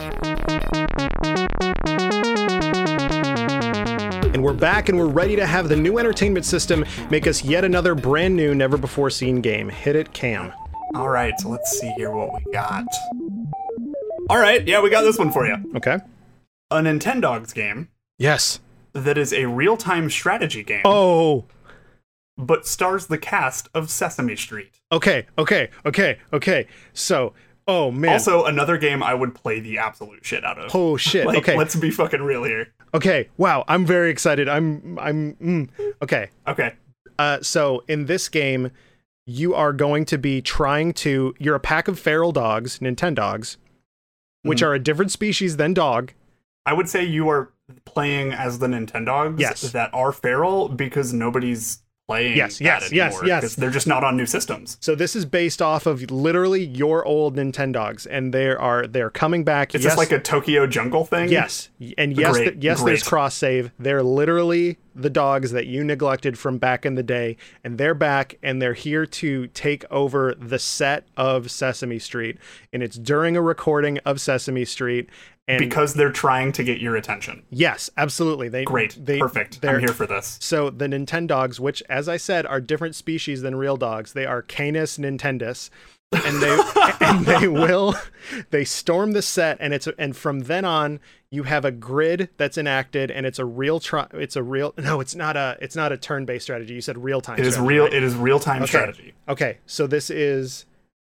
And 4.35 4.42
we're 4.42 4.52
back 4.52 4.88
and 4.88 4.99
we're 4.99 5.07
ready 5.07 5.37
to 5.37 5.47
have 5.47 5.68
the 5.68 5.76
new 5.76 5.99
entertainment 5.99 6.45
system 6.45 6.85
make 7.11 7.26
us 7.26 7.45
yet 7.45 7.64
another 7.64 7.95
brand 7.95 8.37
new, 8.37 8.54
never 8.54 8.76
before 8.76 9.11
seen 9.11 9.40
game. 9.40 9.68
Hit 9.68 9.97
it, 9.97 10.12
Kam. 10.12 10.52
All 10.95 11.09
right, 11.09 11.38
so 11.38 11.50
let's 11.50 11.78
see 11.78 11.92
here 11.97 12.11
what 12.11 12.33
we 12.35 12.52
got. 12.52 12.85
All 14.30 14.38
right, 14.38 14.66
yeah, 14.66 14.80
we 14.80 14.90
got 14.90 15.02
this 15.02 15.18
one 15.18 15.30
for 15.30 15.47
you. 15.47 15.57
Okay. 15.76 15.99
A 16.71 16.76
Nintendogs 16.76 17.54
game 17.54 17.88
Yes. 18.18 18.59
That 18.99 19.17
is 19.19 19.33
a 19.33 19.47
real-time 19.47 20.11
strategy 20.11 20.62
game, 20.62 20.83
Oh, 20.85 21.45
but 22.37 22.67
stars 22.67 23.07
the 23.07 23.19
cast 23.19 23.69
of 23.75 23.90
Sesame 23.90 24.37
Street. 24.37 24.81
okay, 24.93 25.26
okay, 25.37 25.71
okay, 25.87 26.19
okay. 26.33 26.67
So, 26.93 27.33
oh 27.67 27.90
man. 27.90 28.12
Also, 28.12 28.45
another 28.45 28.78
game 28.78 29.02
I 29.02 29.14
would 29.14 29.35
play 29.35 29.61
the 29.61 29.78
absolute 29.78 30.25
shit 30.25 30.45
out 30.45 30.59
of. 30.59 30.75
oh 30.75 30.97
shit. 30.97 31.26
Like, 31.26 31.38
okay. 31.38 31.57
let's 31.57 31.75
be 31.76 31.90
fucking 31.90 32.23
real 32.23 32.45
here. 32.45 32.69
Okay. 32.95 33.28
Wow. 33.37 33.64
I'm 33.69 33.85
very 33.85 34.11
excited. 34.11 34.49
I'm. 34.49 34.99
I'm. 34.99 35.35
Mm. 35.35 35.69
Okay. 36.02 36.31
Okay. 36.47 36.73
Uh. 37.19 37.38
So 37.43 37.83
in 37.87 38.07
this 38.07 38.28
game, 38.31 38.71
you 39.26 39.55
are 39.55 39.75
going 39.75 40.07
to 40.07 40.17
be 40.17 40.40
trying 40.40 40.95
to. 40.95 41.35
You're 41.38 41.57
a 41.57 41.61
pack 41.61 41.87
of 41.88 41.99
feral 41.99 42.33
dogs, 42.33 42.78
Nintendogs, 42.78 43.59
which 44.43 44.61
Mhm. 44.62 44.67
are 44.69 44.75
a 44.75 44.78
different 44.78 45.11
species 45.12 45.59
than 45.59 45.75
dog. 45.75 46.12
I 46.64 46.73
would 46.73 46.88
say 46.88 47.05
you 47.05 47.28
are 47.28 47.52
playing 47.84 48.32
as 48.32 48.58
the 48.58 48.66
Nintendogs 48.66 49.38
Yes. 49.40 49.72
that 49.72 49.90
are 49.92 50.12
feral 50.12 50.68
because 50.68 51.12
nobody's 51.12 51.82
playing 52.06 52.37
Yes, 52.38 52.58
yes, 52.58 52.90
yes, 52.90 53.20
yes. 53.22 53.54
they're 53.54 53.68
just 53.70 53.87
not 53.87 54.02
on 54.02 54.16
new 54.16 54.25
systems. 54.25 54.78
So 54.80 54.94
this 54.94 55.14
is 55.14 55.26
based 55.26 55.60
off 55.60 55.84
of 55.84 56.10
literally 56.10 56.64
your 56.64 57.04
old 57.04 57.37
Nintendogs, 57.37 58.06
and 58.10 58.32
they 58.32 58.48
are 58.48 58.87
they're 58.87 59.10
coming 59.10 59.44
back. 59.44 59.75
Is 59.75 59.84
yes, 59.84 59.92
this 59.92 59.98
like 59.98 60.12
a 60.12 60.18
Tokyo 60.18 60.66
Jungle 60.66 61.04
thing? 61.04 61.28
yes, 61.28 61.68
and 61.98 62.16
yes, 62.16 62.32
Great, 62.32 62.44
th- 62.52 62.64
yes. 62.64 62.82
There's 62.82 63.02
cross 63.02 63.34
save. 63.34 63.72
They're 63.78 64.02
literally 64.02 64.78
the 64.99 65.11
dogs 65.11 65.52
that 65.52 65.67
you 65.67 65.85
neglected 65.85 66.38
from 66.38 66.59
back 66.59 66.85
in 66.85 66.95
the 66.97 67.02
day, 67.02 67.37
and 67.64 67.78
they're 67.78 67.95
back, 67.95 68.37
and 68.43 68.61
they're 68.61 68.75
here 68.75 69.07
to 69.07 69.47
take 69.49 69.85
over 69.90 70.35
the 70.35 70.59
set 70.59 71.07
of 71.17 71.50
Sesame 71.50 71.99
Street, 71.99 72.38
and 72.73 72.83
it's 72.83 72.97
during 72.99 73.37
a 73.37 73.43
recording 73.43 73.99
of 73.99 74.21
Sesame 74.21 74.64
Street. 74.64 75.09
And 75.47 75.61
because 75.61 75.95
they're 75.95 76.12
trying 76.12 76.52
to 76.52 76.62
get 76.62 76.78
your 76.78 76.95
attention. 76.97 77.43
yes, 77.49 77.88
absolutely, 77.97 78.50
they 78.50 78.64
Great, 78.64 78.99
They, 79.02 79.19
perfect. 79.19 79.62
they're- 79.62 79.76
I'm 79.76 79.81
here 79.81 79.88
for 79.95 80.07
this. 80.07 80.37
So 80.43 80.69
the 80.69 80.87
Nintendogs, 80.87 81.59
which, 81.59 81.83
as 81.88 82.07
I 82.07 82.19
said, 82.19 82.45
are 82.45 82.61
different 82.61 82.95
species 82.95 83.40
than 83.40 83.57
real 83.57 83.78
dogs, 83.78 84.12
they 84.12 84.26
are 84.26 84.43
Canis 84.43 84.99
nintendus, 84.99 85.71
and 86.12 86.42
they 86.42 86.58
and 87.00 87.26
they 87.26 87.48
will 87.48 87.94
they 88.50 88.64
storm 88.64 89.12
the 89.12 89.22
set, 89.22 89.56
and 89.60 89.74
it's 89.74 89.88
and 89.98 90.16
from 90.16 90.40
then 90.40 90.64
on 90.64 91.00
you 91.30 91.42
have 91.42 91.64
a 91.64 91.70
grid 91.70 92.30
that's 92.36 92.56
enacted, 92.56 93.10
and 93.10 93.26
it's 93.26 93.38
a 93.38 93.44
real 93.44 93.80
tri- 93.80 94.08
it's 94.14 94.36
a 94.36 94.42
real 94.42 94.74
no, 94.78 95.00
it's 95.00 95.14
not 95.14 95.36
a 95.36 95.56
it's 95.60 95.76
not 95.76 95.92
a 95.92 95.96
turn 95.96 96.24
based 96.24 96.44
strategy. 96.44 96.74
You 96.74 96.80
said 96.80 96.98
real 97.02 97.20
time. 97.20 97.38
It 97.38 97.46
is 97.46 97.58
real. 97.58 97.84
It 97.86 98.02
is 98.02 98.14
real 98.14 98.40
time 98.40 98.66
strategy. 98.66 99.14
Okay, 99.28 99.58
so 99.66 99.86
this 99.86 100.10
is 100.10 100.64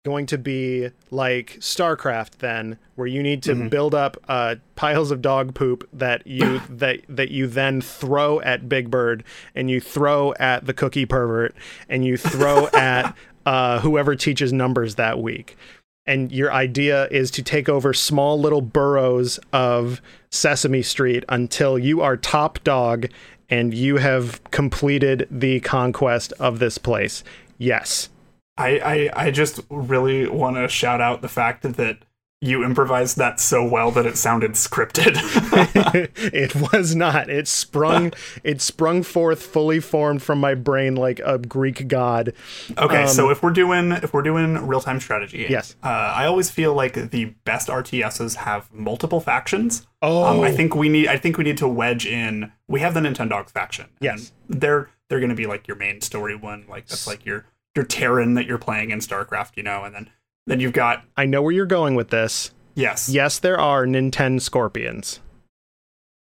going 0.05 0.25
to 0.27 0.39
be 0.39 0.89
like 1.11 1.57
StarCraft 1.61 2.39
then, 2.39 2.79
where 2.95 3.07
you 3.09 3.23
need 3.23 3.43
to 3.43 3.53
Mm-hmm. 3.53 3.69
build 3.69 3.95
up 3.95 4.17
uh, 4.29 4.55
piles 4.75 5.11
of 5.11 5.21
dog 5.21 5.55
poop 5.55 5.87
that 5.93 6.27
you 6.27 6.61
that 6.71 7.01
that 7.09 7.31
you 7.31 7.47
then 7.47 7.81
throw 7.81 8.41
at 8.41 8.69
Big 8.69 8.91
Bird, 8.91 9.23
and 9.55 9.71
you 9.71 9.81
throw 9.81 10.35
at 10.41 10.67
the 10.67 10.73
cookie 10.75 11.07
pervert, 11.07 11.55
and 11.89 12.05
you 12.05 12.17
throw 12.17 12.69
at 12.69 13.15
uh, 13.49 13.81
whoever 13.81 14.15
teaches 14.15 14.53
numbers 14.53 14.97
that 14.97 15.21
week. 15.21 15.57
And 16.05 16.31
your 16.31 16.53
idea 16.53 17.07
is 17.07 17.31
to 17.31 17.43
take 17.43 17.67
over 17.67 17.95
small 17.95 18.39
little 18.39 18.61
boroughs 18.61 19.41
of 19.55 20.03
Sesame 20.31 20.83
Street 20.83 21.25
until 21.31 21.79
you 21.79 22.03
are 22.03 22.15
top 22.15 22.63
dog 22.63 23.07
and 23.49 23.73
you 23.73 23.97
have 23.97 24.45
completed 24.51 25.27
the 25.31 25.61
conquest 25.61 26.35
of 26.35 26.59
this 26.59 26.77
place. 26.77 27.25
Yes. 27.57 28.11
I, 28.59 29.11
I, 29.17 29.25
I 29.29 29.31
just 29.31 29.61
really 29.71 30.29
want 30.29 30.57
to 30.57 30.69
shout 30.69 31.01
out 31.01 31.23
the 31.23 31.29
fact 31.29 31.63
that 31.63 31.97
you 32.41 32.65
improvised 32.65 33.17
that 33.17 33.41
so 33.41 33.67
well 33.67 33.91
that 33.91 34.07
it 34.07 34.17
sounded 34.17 34.53
scripted. 34.53 35.17
it 36.33 36.55
was 36.73 36.95
not. 36.95 37.29
It 37.29 37.49
sprung 37.49 38.13
it 38.45 38.61
sprung 38.61 39.03
forth 39.03 39.43
fully 39.43 39.81
formed 39.81 40.23
from 40.23 40.39
my 40.39 40.55
brain 40.55 40.95
like 40.95 41.21
a 41.25 41.39
Greek 41.39 41.89
god. 41.89 42.33
okay, 42.77 43.07
so 43.07 43.31
if 43.31 43.43
we're 43.43 43.51
doing 43.51 43.93
if 43.93 44.13
we're 44.13 44.23
doing 44.23 44.55
real 44.67 44.81
time 44.81 45.01
strategy, 45.01 45.47
Um, 45.47 45.51
Yes. 45.53 45.77
uh, 45.83 45.89
I 45.89 46.27
always 46.27 46.51
feel 46.51 46.75
like 46.75 47.11
the 47.11 47.35
best 47.45 47.69
RTSs 47.69 48.37
have 48.37 48.73
multiple 48.73 49.21
factions. 49.21 49.87
Oh. 50.01 50.25
Um, 50.25 50.41
I 50.43 50.53
think 50.53 50.75
we 50.77 50.89
need 50.89 51.09
I 51.09 51.17
think 51.17 51.39
we 51.39 51.45
need 51.45 51.59
to 51.59 51.69
wedge 51.69 52.07
in. 52.07 52.53
We 52.69 52.81
have 52.81 52.95
the 52.95 53.01
Nintendogs 53.01 53.51
faction. 53.51 53.87
Yes. 54.01 54.33
they're 54.49 54.91
they're 55.09 55.21
going 55.21 55.31
to 55.31 55.35
be 55.37 55.47
like 55.47 55.67
your 55.67 55.77
main 55.77 56.01
story 56.03 56.37
one. 56.37 56.67
Like 56.69 56.87
that's 56.87 57.07
like 57.07 57.25
your 57.27 57.47
your 57.75 57.85
Terran 57.85 58.35
that 58.35 58.47
you're 58.47 58.59
playing 58.59 58.91
in 58.91 58.99
StarCraft, 59.01 59.57
you 59.57 59.63
know, 59.63 59.85
and 59.85 59.95
then 59.95 60.11
then 60.49 60.61
you've 60.61 60.73
got 60.73 61.05
I 61.17 61.27
know 61.27 61.43
where 61.43 61.53
you're 61.53 61.67
going 61.67 61.95
with 61.95 62.09
this. 62.11 62.53
yes, 62.75 63.09
Yes, 63.09 63.39
there 63.39 63.59
are 63.61 63.87
Nintendo 63.87 64.41
scorpions. 64.41 65.21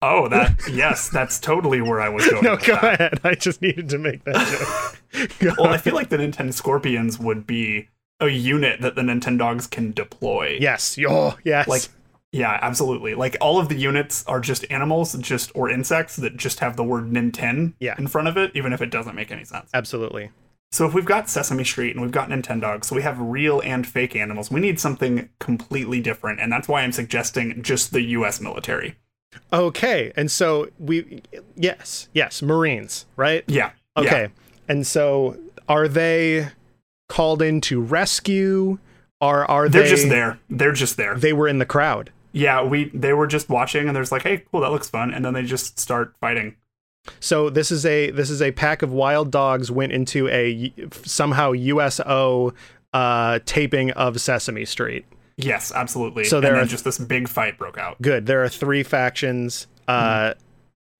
oh 0.01 0.27
that 0.29 0.59
yes, 0.71 1.09
that's 1.09 1.39
totally 1.39 1.81
where 1.81 2.01
I 2.01 2.09
was 2.09 2.27
going. 2.29 2.43
No, 2.43 2.57
go 2.57 2.73
that. 2.75 2.83
ahead. 2.99 3.19
I 3.23 3.35
just 3.35 3.61
needed 3.61 3.89
to 3.89 3.97
make 3.97 4.23
that 4.25 4.47
joke. 5.13 5.29
Go 5.39 5.53
Well, 5.59 5.67
I 5.71 5.77
feel 5.77 5.93
like 5.93 6.09
the 6.09 6.17
Nintendo 6.17 6.51
Scorpions 6.51 7.19
would 7.19 7.45
be 7.45 7.87
a 8.19 8.29
unit 8.29 8.81
that 8.81 8.95
the 8.95 9.03
Nintendogs 9.03 9.69
can 9.69 9.91
deploy. 9.91 10.57
yes. 10.59 10.97
Oh, 11.07 11.37
yes. 11.43 11.67
Like 11.67 11.83
yeah, 12.31 12.57
absolutely. 12.63 13.13
Like 13.13 13.37
all 13.39 13.59
of 13.59 13.69
the 13.69 13.75
units 13.75 14.25
are 14.25 14.39
just 14.39 14.65
animals, 14.71 15.13
just 15.19 15.51
or 15.53 15.69
insects 15.69 16.15
that 16.15 16.35
just 16.35 16.61
have 16.61 16.75
the 16.77 16.83
word 16.83 17.11
Nintendo 17.11 17.73
Yeah. 17.79 17.93
in 17.99 18.07
front 18.07 18.27
of 18.27 18.35
it, 18.37 18.49
even 18.55 18.73
if 18.73 18.81
it 18.81 18.89
doesn't 18.89 19.13
make 19.15 19.31
any 19.31 19.43
sense. 19.45 19.69
absolutely. 19.71 20.31
So 20.73 20.87
if 20.87 20.95
we've 20.95 21.05
got 21.05 21.29
Sesame 21.29 21.63
Street 21.63 21.91
and 21.91 22.01
we've 22.01 22.11
got 22.11 22.29
Nintendogs, 22.29 22.85
so 22.85 22.95
we 22.95 23.03
have 23.03 23.19
real 23.19 23.61
and 23.61 23.85
fake 23.85 24.15
animals. 24.15 24.49
We 24.49 24.59
need 24.59 24.79
something 24.79 25.29
completely 25.39 26.01
different, 26.01 26.39
and 26.39 26.51
that's 26.51 26.67
why 26.67 26.81
I'm 26.81 26.91
suggesting 26.91 27.61
just 27.61 27.93
the 27.93 28.01
U.S. 28.01 28.41
military. 28.41 28.95
Okay. 29.51 30.11
And 30.15 30.31
so 30.31 30.69
we 30.79 31.21
yes, 31.55 32.09
yes, 32.13 32.41
Marines, 32.41 33.05
right? 33.15 33.43
Yeah. 33.45 33.71
Okay. 33.95 34.23
Yeah. 34.23 34.27
And 34.67 34.87
so 34.87 35.37
are 35.69 35.87
they 35.87 36.49
called 37.07 37.43
in 37.43 37.61
to 37.61 37.79
rescue 37.79 38.79
or 39.21 39.49
are 39.49 39.69
They're 39.69 39.83
they 39.83 39.89
just 39.89 40.09
there. 40.09 40.39
They're 40.49 40.73
just 40.73 40.97
there. 40.97 41.15
They 41.15 41.33
were 41.33 41.47
in 41.47 41.59
the 41.59 41.67
crowd. 41.67 42.11
Yeah, 42.31 42.63
we 42.63 42.89
they 42.95 43.13
were 43.13 43.27
just 43.27 43.47
watching, 43.47 43.87
and 43.87 43.95
there's 43.95 44.11
like, 44.11 44.23
hey, 44.23 44.43
cool, 44.51 44.61
that 44.61 44.71
looks 44.71 44.89
fun, 44.89 45.13
and 45.13 45.23
then 45.23 45.35
they 45.35 45.43
just 45.43 45.79
start 45.79 46.15
fighting. 46.19 46.55
So 47.19 47.49
this 47.49 47.71
is 47.71 47.85
a 47.85 48.11
this 48.11 48.29
is 48.29 48.41
a 48.41 48.51
pack 48.51 48.81
of 48.81 48.91
wild 48.91 49.31
dogs 49.31 49.69
went 49.71 49.91
into 49.91 50.27
a 50.29 50.73
somehow 51.03 51.51
USO 51.51 52.53
uh, 52.93 53.39
taping 53.45 53.91
of 53.91 54.19
Sesame 54.21 54.65
Street. 54.65 55.05
Yes, 55.37 55.71
absolutely. 55.73 56.23
So 56.25 56.37
and 56.37 56.45
there 56.45 56.53
then 56.53 56.63
are- 56.63 56.67
just 56.67 56.83
this 56.85 56.97
big 56.99 57.27
fight 57.27 57.57
broke 57.57 57.77
out. 57.77 58.01
Good. 58.01 58.25
There 58.25 58.43
are 58.43 58.49
three 58.49 58.83
factions. 58.83 59.67
Uh, 59.87 60.33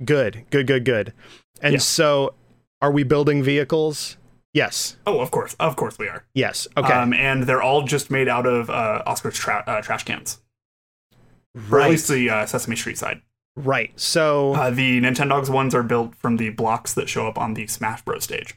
Mm-hmm. 0.01 0.05
Good. 0.05 0.45
Good. 0.49 0.67
Good. 0.67 0.85
Good. 0.85 1.13
And 1.61 1.73
Yeah. 1.73 1.79
so, 1.79 2.33
are 2.81 2.91
we 2.91 3.03
building 3.03 3.41
vehicles? 3.43 4.17
Yes. 4.53 4.97
Oh, 5.07 5.19
of 5.21 5.31
course, 5.31 5.55
of 5.59 5.75
course 5.77 5.97
we 5.97 6.07
are. 6.09 6.25
Yes. 6.33 6.67
Okay. 6.75 6.91
Um, 6.91 7.13
and 7.13 7.43
they're 7.43 7.61
all 7.61 7.83
just 7.83 8.11
made 8.11 8.27
out 8.27 8.45
of 8.45 8.69
uh, 8.69 9.01
Oscar's 9.05 9.35
tra- 9.37 9.63
uh, 9.65 9.81
trash 9.81 10.03
cans, 10.03 10.41
or 11.71 11.79
at 11.79 11.89
least 11.91 12.09
the 12.09 12.29
uh, 12.29 12.45
Sesame 12.45 12.75
Street 12.75 12.97
side. 12.97 13.21
Right. 13.55 13.91
So 13.99 14.53
Uh, 14.53 14.69
the 14.69 14.99
Nintendogs 15.01 15.49
ones 15.49 15.73
are 15.75 15.83
built 15.83 16.15
from 16.15 16.37
the 16.37 16.49
blocks 16.49 16.93
that 16.93 17.09
show 17.09 17.27
up 17.27 17.37
on 17.37 17.53
the 17.53 17.67
Smash 17.67 18.01
Bros. 18.03 18.23
stage. 18.23 18.55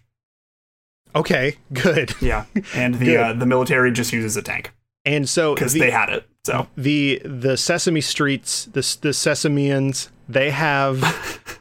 okay. 1.15 1.57
Good. 1.73 2.15
Yeah, 2.21 2.45
and 2.75 2.95
the 2.99 3.17
uh, 3.17 3.33
the 3.33 3.47
military 3.47 3.91
just 3.93 4.13
uses 4.13 4.37
a 4.37 4.43
tank 4.43 4.73
And 5.05 5.29
so 5.29 5.55
because 5.55 5.73
the- 5.73 5.81
they 5.81 5.91
had 5.91 6.09
it. 6.11 6.27
So 6.45 6.69
the 6.77 7.21
the 7.25 7.57
Sesame 7.57 8.01
Streets, 8.01 8.67
the 8.67 8.81
the 9.01 9.09
Sesameans, 9.11 10.11
they 10.29 10.51
have 10.51 11.03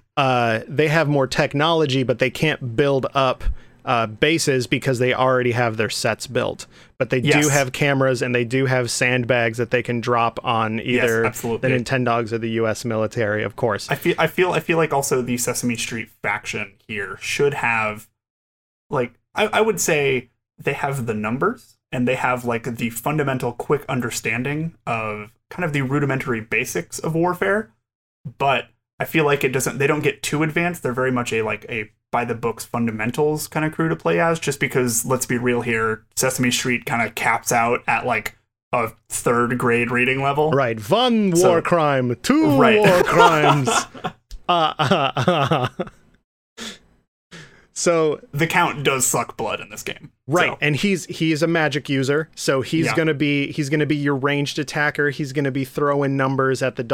uh 0.17 0.59
they 0.67 0.87
have 0.89 1.07
more 1.07 1.25
technology, 1.27 2.03
but 2.03 2.19
they 2.19 2.29
can't 2.29 2.75
build 2.75 3.07
up 3.15 3.43
uh, 3.85 4.07
bases 4.07 4.65
because 4.65 4.99
they 4.99 5.13
already 5.13 5.51
have 5.51 5.77
their 5.77 5.89
sets 5.89 6.27
built. 6.27 6.65
But 6.97 7.11
they 7.11 7.21
do 7.21 7.49
have 7.49 7.71
cameras 7.71 8.21
and 8.21 8.33
they 8.33 8.45
do 8.45 8.65
have 8.65 8.89
sandbags 8.89 9.57
that 9.57 9.69
they 9.69 9.83
can 9.83 10.01
drop 10.01 10.39
on 10.43 10.79
either 10.79 11.21
the 11.21 11.27
absolutely. 11.27 11.69
Nintendogs 11.69 12.31
or 12.31 12.37
the 12.37 12.51
U.S. 12.51 12.83
military, 12.83 13.43
of 13.43 13.55
course. 13.55 13.89
I 13.89 13.95
feel 13.95 14.15
I 14.17 14.27
feel 14.27 14.51
I 14.51 14.59
feel 14.59 14.77
like 14.77 14.93
also 14.93 15.21
the 15.21 15.37
Sesame 15.37 15.75
Street 15.75 16.09
faction 16.21 16.73
here 16.87 17.17
should 17.21 17.53
have 17.53 18.07
like 18.89 19.13
I, 19.35 19.47
I 19.47 19.61
would 19.61 19.79
say 19.79 20.29
they 20.57 20.73
have 20.73 21.05
the 21.05 21.13
numbers 21.13 21.77
and 21.91 22.07
they 22.07 22.15
have 22.15 22.45
like 22.45 22.77
the 22.77 22.89
fundamental 22.89 23.51
quick 23.51 23.85
understanding 23.87 24.75
of 24.87 25.31
kind 25.49 25.63
of 25.63 25.73
the 25.73 25.81
rudimentary 25.81 26.41
basics 26.41 26.97
of 26.97 27.13
warfare, 27.13 27.73
but 28.37 28.69
I 28.99 29.05
feel 29.05 29.25
like 29.25 29.43
it 29.43 29.49
doesn't 29.51 29.77
they 29.77 29.88
don't 29.88 30.03
get 30.03 30.23
too 30.23 30.41
advanced. 30.43 30.84
They're 30.84 30.93
very 30.93 31.12
much 31.12 31.34
a 31.34 31.41
like 31.41 31.65
a 31.69 31.91
by 32.12 32.23
the 32.25 32.36
books 32.36 32.63
fundamentals 32.63 33.47
kind 33.47 33.65
of 33.65 33.73
crew 33.73 33.89
to 33.89 33.95
play 33.95 34.19
as 34.21 34.39
just 34.39 34.60
because 34.60 35.05
let's 35.05 35.25
be 35.25 35.38
real 35.38 35.62
here, 35.62 36.05
Sesame 36.15 36.49
Street 36.51 36.86
kind 36.86 37.05
of 37.05 37.13
caps 37.15 37.51
out 37.51 37.81
at 37.88 38.05
like 38.05 38.38
a 38.71 38.91
third 39.10 39.58
grade 39.58 39.91
reading 39.91 40.21
level. 40.21 40.51
Right. 40.51 40.79
One 40.89 41.31
war 41.31 41.38
So- 41.39 41.62
crime, 41.62 42.15
two 42.23 42.58
Right. 42.58 42.79
war 42.79 43.03
crimes. 43.03 43.69
uh, 44.47 44.73
uh, 44.79 45.12
uh. 45.17 45.67
So 47.73 48.21
The 48.31 48.47
count 48.47 48.86
does 48.86 49.05
suck 49.05 49.36
blood 49.36 49.60
in 49.60 49.69
this 49.69 49.84
game. 49.84 50.12
Right, 50.27 50.51
So- 50.51 50.58
and 50.62 50.75
he's 50.77 51.05
he's 51.08 51.43
a 51.43 51.47
magic 51.47 51.89
user, 51.89 52.29
so 52.36 52.62
he's 52.62 52.86
Yeah. 52.86 52.95
gonna 52.95 53.13
be 53.13 53.51
he's 53.51 53.69
gonna 53.69 53.86
be 53.86 53.97
your 53.97 54.15
ranged 54.15 54.58
attacker. 54.58 55.10
He's 55.10 55.34
gonna 55.34 55.51
be 55.51 55.65
throwing 55.65 56.15
numbers 56.15 56.62
at 56.63 56.77
the 56.77 56.84
Mm-hmm. 56.84 56.93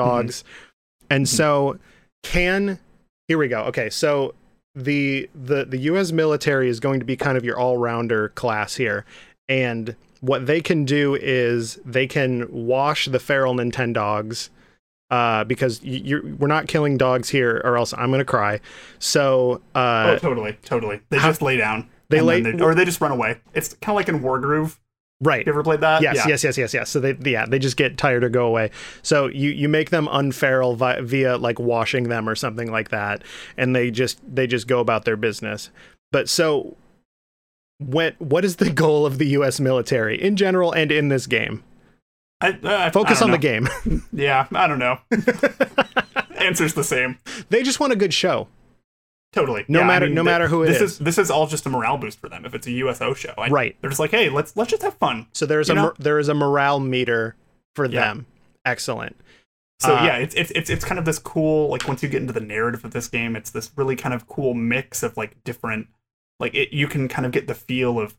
And 1.12 1.28
so 1.30 1.78
can 2.24 2.80
here 3.28 3.38
we 3.38 3.48
go. 3.48 3.62
Okay, 3.66 3.90
so 3.90 4.34
the 4.76 5.30
the 5.36 5.66
the 5.66 5.78
U.S. 5.78 6.12
military 6.12 6.70
is 6.70 6.80
going 6.80 7.00
to 7.00 7.06
be 7.06 7.16
kind 7.16 7.38
of 7.38 7.46
your 7.46 7.58
all 7.60 7.78
rounder 7.78 8.30
class 8.30 8.76
here, 8.76 9.06
and 9.50 9.96
what 10.22 10.46
they 10.48 10.62
can 10.62 10.86
do 10.86 11.16
is 11.16 11.80
they 11.86 12.08
can 12.08 12.48
wash 12.52 13.08
the 13.08 13.20
feral 13.20 13.54
Nintendogs. 13.56 14.50
Uh, 15.10 15.44
because 15.44 15.84
you're, 15.84 16.26
we're 16.38 16.48
not 16.48 16.70
killing 16.70 16.98
dogs 16.98 17.28
here, 17.28 17.62
or 17.66 17.76
else 17.78 17.94
I'm 17.98 18.12
gonna 18.12 18.24
cry. 18.24 18.62
So, 18.98 19.62
uh, 19.76 20.14
oh, 20.16 20.18
totally, 20.20 20.58
totally. 20.64 21.02
They 21.10 21.18
how- 21.18 21.28
just 21.32 21.42
lay 21.42 21.58
down. 21.58 21.90
They 22.08 22.22
lay- 22.22 22.40
they- 22.42 22.62
or 22.62 22.74
they 22.74 22.86
just 22.86 23.02
run 23.02 23.12
away. 23.12 23.40
It's 23.54 23.74
kind 23.74 23.94
of 23.94 23.98
like 23.98 24.08
in 24.08 24.22
Wargroove. 24.22 24.78
Right, 25.22 25.46
You 25.46 25.52
ever 25.54 25.64
played 25.64 25.82
that? 25.82 26.02
Yes, 26.02 26.18
yeah. 26.18 26.28
yes, 26.28 26.44
yes, 26.44 26.58
yes, 26.58 26.74
yes. 26.74 26.90
So 26.90 27.00
they, 27.00 27.16
yeah, 27.30 27.46
they 27.46 27.60
just 27.60 27.78
get 27.78 27.98
tired 27.98 28.24
or 28.24 28.30
go 28.30 28.46
away. 28.48 28.72
So 29.02 29.28
you 29.28 29.52
you 29.52 29.70
make 29.70 29.90
them 29.90 30.08
unferal 30.08 30.76
vi- 30.76 31.02
via 31.02 31.38
like 31.38 31.60
washing 31.60 32.10
them 32.10 32.28
or 32.28 32.36
something 32.36 32.72
like 32.72 32.90
that, 32.90 33.24
and 33.58 33.76
they 33.76 33.92
just 33.92 34.20
they 34.28 34.48
just 34.48 34.68
go 34.68 34.80
about 34.80 35.06
their 35.06 35.18
business. 35.18 35.70
But 36.12 36.28
so, 36.28 36.76
what 37.78 38.16
what 38.20 38.44
is 38.44 38.58
the 38.58 38.70
goal 38.84 39.06
of 39.06 39.18
the 39.18 39.28
U.S. 39.28 39.60
military 39.60 40.22
in 40.22 40.36
general 40.36 40.72
and 40.74 40.92
in 40.92 41.08
this 41.10 41.28
game? 41.28 41.64
I, 42.42 42.50
uh, 42.64 42.90
Focus 42.92 43.22
I 43.22 43.26
on 43.26 43.32
the 43.32 43.38
know. 43.38 43.42
game. 43.42 43.70
Yeah, 44.12 44.48
I 44.52 44.66
don't 44.68 44.80
know. 44.80 44.98
Answer's 46.40 46.74
the 46.74 46.84
same. 46.84 47.20
they 47.50 47.62
just 47.64 47.80
want 47.80 47.94
a 47.94 47.96
good 47.96 48.14
show. 48.14 48.48
Totally. 49.34 49.64
No 49.70 49.80
Yeah, 49.80 49.86
I 49.86 49.88
matter- 49.88 50.06
mean, 50.08 50.16
no 50.16 50.24
matter 50.24 50.48
who 50.48 50.64
it 50.64 50.68
this 50.68 50.82
is. 50.82 50.92
is. 50.94 50.98
This 51.00 51.18
is 51.18 51.32
all 51.32 51.48
just 51.48 51.66
a 51.66 51.70
morale 51.70 51.98
boost 51.98 52.20
for 52.20 52.28
them. 52.28 52.46
If 52.46 52.54
it's 52.54 52.68
a 52.68 52.72
USO 52.72 53.14
show, 53.14 53.34
I- 53.38 53.48
Right. 53.50 53.78
They're 53.80 53.90
just 53.90 54.00
like, 54.00 54.12
hey, 54.12 54.30
let's 54.30 54.56
let's 54.58 54.70
just 54.72 54.84
have 54.84 54.96
fun. 54.96 55.28
So 55.32 55.46
there's 55.46 55.70
a 55.70 55.76
mor- 55.76 55.96
there 55.98 56.20
is 56.20 56.28
a 56.28 56.34
morale 56.34 56.80
meter 56.82 57.36
for 57.76 57.86
Yeah. 57.86 58.02
them. 58.02 58.26
Excellent. 58.66 59.16
So 59.80 59.96
Uh, 59.96 60.04
yeah, 60.04 60.18
it's, 60.18 60.36
it's 60.36 60.52
it's 60.52 60.70
it's 60.70 60.86
kind 60.86 61.00
of 61.00 61.06
this 61.06 61.18
cool 61.18 61.70
like 61.70 61.88
once 61.88 62.04
you 62.04 62.10
get 62.10 62.22
into 62.22 62.34
the 62.34 62.40
narrative 62.42 62.84
of 62.86 62.92
this 62.92 63.08
game, 63.08 63.36
it's 63.36 63.50
this 63.52 63.72
really 63.76 63.96
kind 63.96 64.14
of 64.14 64.28
cool 64.28 64.54
mix 64.54 65.02
of 65.02 65.16
like 65.18 65.42
different 65.44 65.88
like 66.40 66.54
it, 66.54 66.74
you 66.74 66.88
can 66.88 67.08
kind 67.08 67.26
of 67.26 67.32
get 67.32 67.48
the 67.48 67.56
feel 67.56 68.00
of 68.00 68.16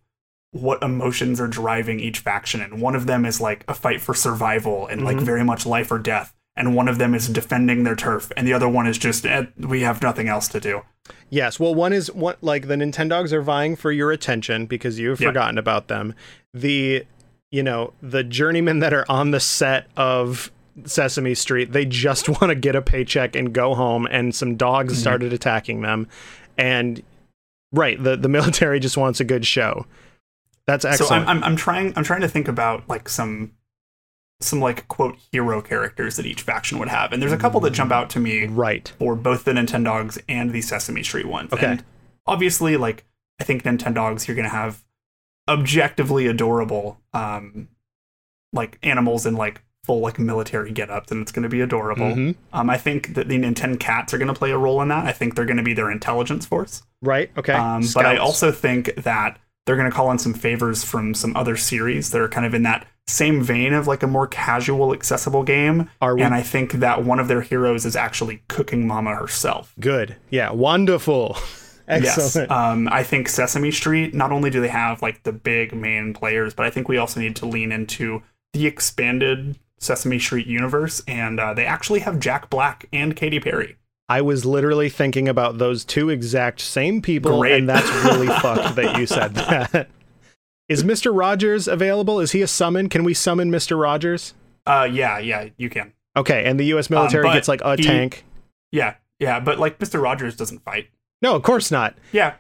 what 0.52 0.82
emotions 0.82 1.40
are 1.40 1.46
driving 1.48 2.00
each 2.00 2.18
faction, 2.20 2.60
and 2.60 2.80
one 2.80 2.94
of 2.96 3.06
them 3.06 3.24
is 3.24 3.40
like 3.40 3.64
a 3.68 3.74
fight 3.74 4.00
for 4.00 4.14
survival 4.14 4.86
and 4.86 5.04
like 5.04 5.16
Mhm. 5.18 5.22
very 5.22 5.44
much 5.44 5.64
life 5.66 5.90
or 5.92 5.98
death, 5.98 6.34
and 6.56 6.74
one 6.76 6.88
of 6.88 6.98
them 6.98 7.14
is 7.14 7.28
defending 7.28 7.84
their 7.84 7.96
turf, 7.96 8.30
and 8.36 8.46
the 8.46 8.52
other 8.52 8.68
one 8.68 8.86
is 8.86 8.98
just 8.98 9.24
eh, 9.26 9.46
we 9.58 9.82
have 9.82 10.02
nothing 10.02 10.28
else 10.28 10.48
to 10.48 10.60
do. 10.60 10.82
Yes. 11.30 11.58
Well, 11.58 11.74
one 11.74 11.92
is 11.92 12.12
what 12.12 12.42
like 12.42 12.68
the 12.68 12.74
Nintendogs 12.76 13.32
are 13.32 13.42
vying 13.42 13.74
for 13.76 13.90
your 13.90 14.12
attention 14.12 14.66
because 14.66 14.98
you've 14.98 15.20
Yeah. 15.20 15.28
forgotten 15.28 15.58
about 15.58 15.88
them. 15.88 16.14
The 16.54 17.04
you 17.50 17.62
know 17.62 17.92
the 18.02 18.22
journeymen 18.24 18.78
that 18.80 18.92
are 18.94 19.04
on 19.08 19.30
the 19.30 19.40
set 19.40 19.86
of 19.96 20.50
Sesame 20.84 21.34
Street, 21.34 21.72
they 21.72 21.84
just 21.84 22.28
want 22.40 22.48
to 22.50 22.54
get 22.54 22.74
a 22.76 22.82
paycheck 22.82 23.34
and 23.36 23.52
go 23.52 23.74
home, 23.74 24.06
and 24.10 24.34
some 24.34 24.56
dogs 24.56 24.94
Mhm. 24.94 25.00
started 25.00 25.32
attacking 25.32 25.82
them, 25.82 26.06
and 26.58 27.02
right, 27.72 28.02
the 28.02 28.16
the 28.16 28.28
military 28.38 28.78
just 28.80 28.96
wants 28.96 29.20
a 29.20 29.24
good 29.24 29.46
show. 29.46 29.86
That's 30.66 30.82
So 30.84 30.88
excellent. 30.90 31.28
I'm, 31.28 31.38
I'm 31.38 31.44
I'm 31.44 31.56
trying 31.56 31.92
I'm 31.96 32.04
trying 32.04 32.20
to 32.20 32.28
think 32.28 32.46
about 32.48 32.88
like 32.88 33.08
some 33.08 33.52
some 34.42 34.60
like 34.60 34.86
quote 34.88 35.16
hero 35.30 35.62
characters 35.62 36.16
that 36.16 36.26
each 36.26 36.42
faction 36.42 36.78
would 36.78 36.88
have, 36.88 37.12
and 37.12 37.22
there's 37.22 37.32
a 37.32 37.38
couple 37.38 37.60
that 37.60 37.70
jump 37.72 37.92
out 37.92 38.10
to 38.10 38.20
me 38.20 38.46
right. 38.46 38.92
for 38.98 39.14
both 39.14 39.44
the 39.44 39.52
Nintendogs 39.52 40.20
and 40.28 40.52
the 40.52 40.60
Sesame 40.60 41.02
Street 41.02 41.26
ones. 41.26 41.52
Okay. 41.52 41.66
And 41.66 41.84
obviously, 42.26 42.76
like 42.76 43.04
I 43.40 43.44
think 43.44 43.62
Nintendogs, 43.62 44.26
you're 44.26 44.36
gonna 44.36 44.48
have 44.48 44.84
objectively 45.48 46.26
adorable, 46.26 47.00
um, 47.12 47.68
like 48.52 48.78
animals 48.82 49.26
in 49.26 49.34
like 49.34 49.62
full 49.84 50.00
like 50.00 50.18
military 50.18 50.72
getups, 50.72 51.10
and 51.10 51.22
it's 51.22 51.32
gonna 51.32 51.48
be 51.48 51.60
adorable. 51.60 52.12
Mhm. 52.12 52.36
Um, 52.52 52.70
I 52.70 52.78
think 52.78 53.14
that 53.14 53.28
the 53.28 53.38
Nintendo 53.38 53.78
cats 53.78 54.12
are 54.14 54.18
gonna 54.18 54.34
play 54.34 54.50
a 54.50 54.58
role 54.58 54.80
in 54.82 54.88
that. 54.88 55.06
I 55.06 55.12
think 55.12 55.34
they're 55.34 55.46
gonna 55.46 55.62
be 55.62 55.74
their 55.74 55.90
intelligence 55.90 56.46
force. 56.46 56.82
Right. 57.00 57.30
Okay. 57.36 57.54
Um, 57.54 57.82
but 57.94 58.06
I 58.06 58.16
also 58.16 58.52
think 58.52 58.94
that 58.96 59.38
they're 59.66 59.76
going 59.76 59.88
to 59.88 59.94
call 59.94 60.10
in 60.10 60.18
some 60.18 60.34
favors 60.34 60.82
from 60.82 61.14
some 61.14 61.36
other 61.36 61.56
series 61.56 62.10
that 62.10 62.20
are 62.20 62.28
kind 62.28 62.46
of 62.46 62.54
in 62.54 62.62
that 62.64 62.86
same 63.08 63.42
vein 63.42 63.72
of 63.72 63.86
like 63.86 64.02
a 64.02 64.06
more 64.06 64.26
casual, 64.26 64.92
accessible 64.92 65.42
game. 65.42 65.90
Are 66.00 66.14
we- 66.14 66.22
And 66.22 66.34
I 66.34 66.42
think 66.42 66.72
that 66.74 67.04
one 67.04 67.18
of 67.18 67.28
their 67.28 67.42
heroes 67.42 67.84
is 67.84 67.96
actually 67.96 68.42
Cooking 68.48 68.86
Mama 68.86 69.14
herself. 69.14 69.74
good. 69.80 70.16
Yeah. 70.30 70.50
Wonderful. 70.52 71.36
Excellent. 71.88 72.48
Yes. 72.48 72.50
Um, 72.50 72.88
I 72.90 73.02
think 73.02 73.28
Sesame 73.28 73.70
Street, 73.72 74.14
not 74.14 74.30
only 74.30 74.50
do 74.50 74.60
they 74.60 74.68
have 74.68 75.02
like 75.02 75.24
the 75.24 75.32
big 75.32 75.74
main 75.74 76.14
players, 76.14 76.54
but 76.54 76.64
I 76.64 76.70
think 76.70 76.88
we 76.88 76.96
also 76.96 77.18
need 77.20 77.34
to 77.36 77.46
lean 77.46 77.72
into 77.72 78.22
the 78.52 78.66
expanded 78.66 79.58
Sesame 79.78 80.18
Street 80.20 80.46
universe. 80.46 81.02
And 81.08 81.40
uh, 81.40 81.54
they 81.54 81.66
actually 81.66 82.00
have 82.00 82.20
Jack 82.20 82.48
Black 82.50 82.86
and 82.92 83.16
Katy 83.16 83.40
Perry. 83.40 83.76
I 84.08 84.20
was 84.20 84.44
literally 84.44 84.88
thinking 84.88 85.26
about 85.28 85.58
those 85.58 85.84
two 85.84 86.08
exact 86.08 86.60
same 86.60 87.02
people, 87.02 87.40
Great. 87.40 87.58
and 87.58 87.68
that's 87.68 87.90
really 88.04 88.26
fucked 88.40 88.76
that 88.76 88.96
you 88.98 89.06
said 89.06 89.34
that. 89.34 89.88
Is 90.68 90.84
Mr. 90.84 91.16
Rogers 91.16 91.68
available? 91.68 92.20
Is 92.20 92.32
he 92.32 92.42
a 92.42 92.46
summon? 92.46 92.88
Can 92.88 93.04
we 93.04 93.14
summon 93.14 93.50
Mr. 93.50 93.80
Rogers? 93.80 94.34
Uh, 94.66 94.88
yeah, 94.90 95.18
yeah, 95.18 95.48
you 95.56 95.68
can. 95.68 95.92
Okay, 96.16 96.44
and 96.44 96.58
the 96.60 96.64
U.S. 96.66 96.88
military 96.90 97.24
but 97.24 97.32
gets 97.34 97.48
like 97.48 97.60
a 97.62 97.76
he- 97.76 97.82
tank. 97.82 98.24
Yeah, 98.70 98.94
yeah. 99.18 99.40
But 99.40 99.58
like 99.58 99.78
Mr. 99.78 100.00
Rogers 100.02 100.36
doesn't 100.36 100.64
fight. 100.64 100.88
No, 101.20 101.34
of 101.36 101.42
course 101.42 101.70
not. 101.70 101.94
Yeah, 102.12 102.34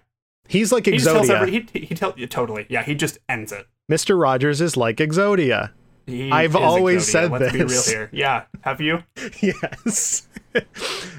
He's 0.48 0.72
like 0.72 0.84
Exodia. 0.84 0.92
he 0.92 0.98
tells 1.04 1.30
every, 1.30 1.50
he, 1.50 1.66
he 1.86 1.94
tell 1.94 2.14
yeah, 2.16 2.26
totally 2.26 2.66
yeah 2.68 2.82
he 2.82 2.94
just 2.96 3.18
ends 3.28 3.52
it 3.52 3.66
Mr. 3.90 4.20
Rogers 4.20 4.60
is 4.60 4.76
like 4.76 4.96
Exodia. 4.96 5.70
He 6.06 6.30
I've 6.32 6.56
always 6.56 7.04
Exodia. 7.06 7.10
said 7.10 7.30
Let's 7.30 7.52
be 7.52 7.64
real 7.64 7.82
here 7.84 8.10
yeah 8.12 8.44
have 8.62 8.80
you 8.80 9.04
yes. 9.40 10.26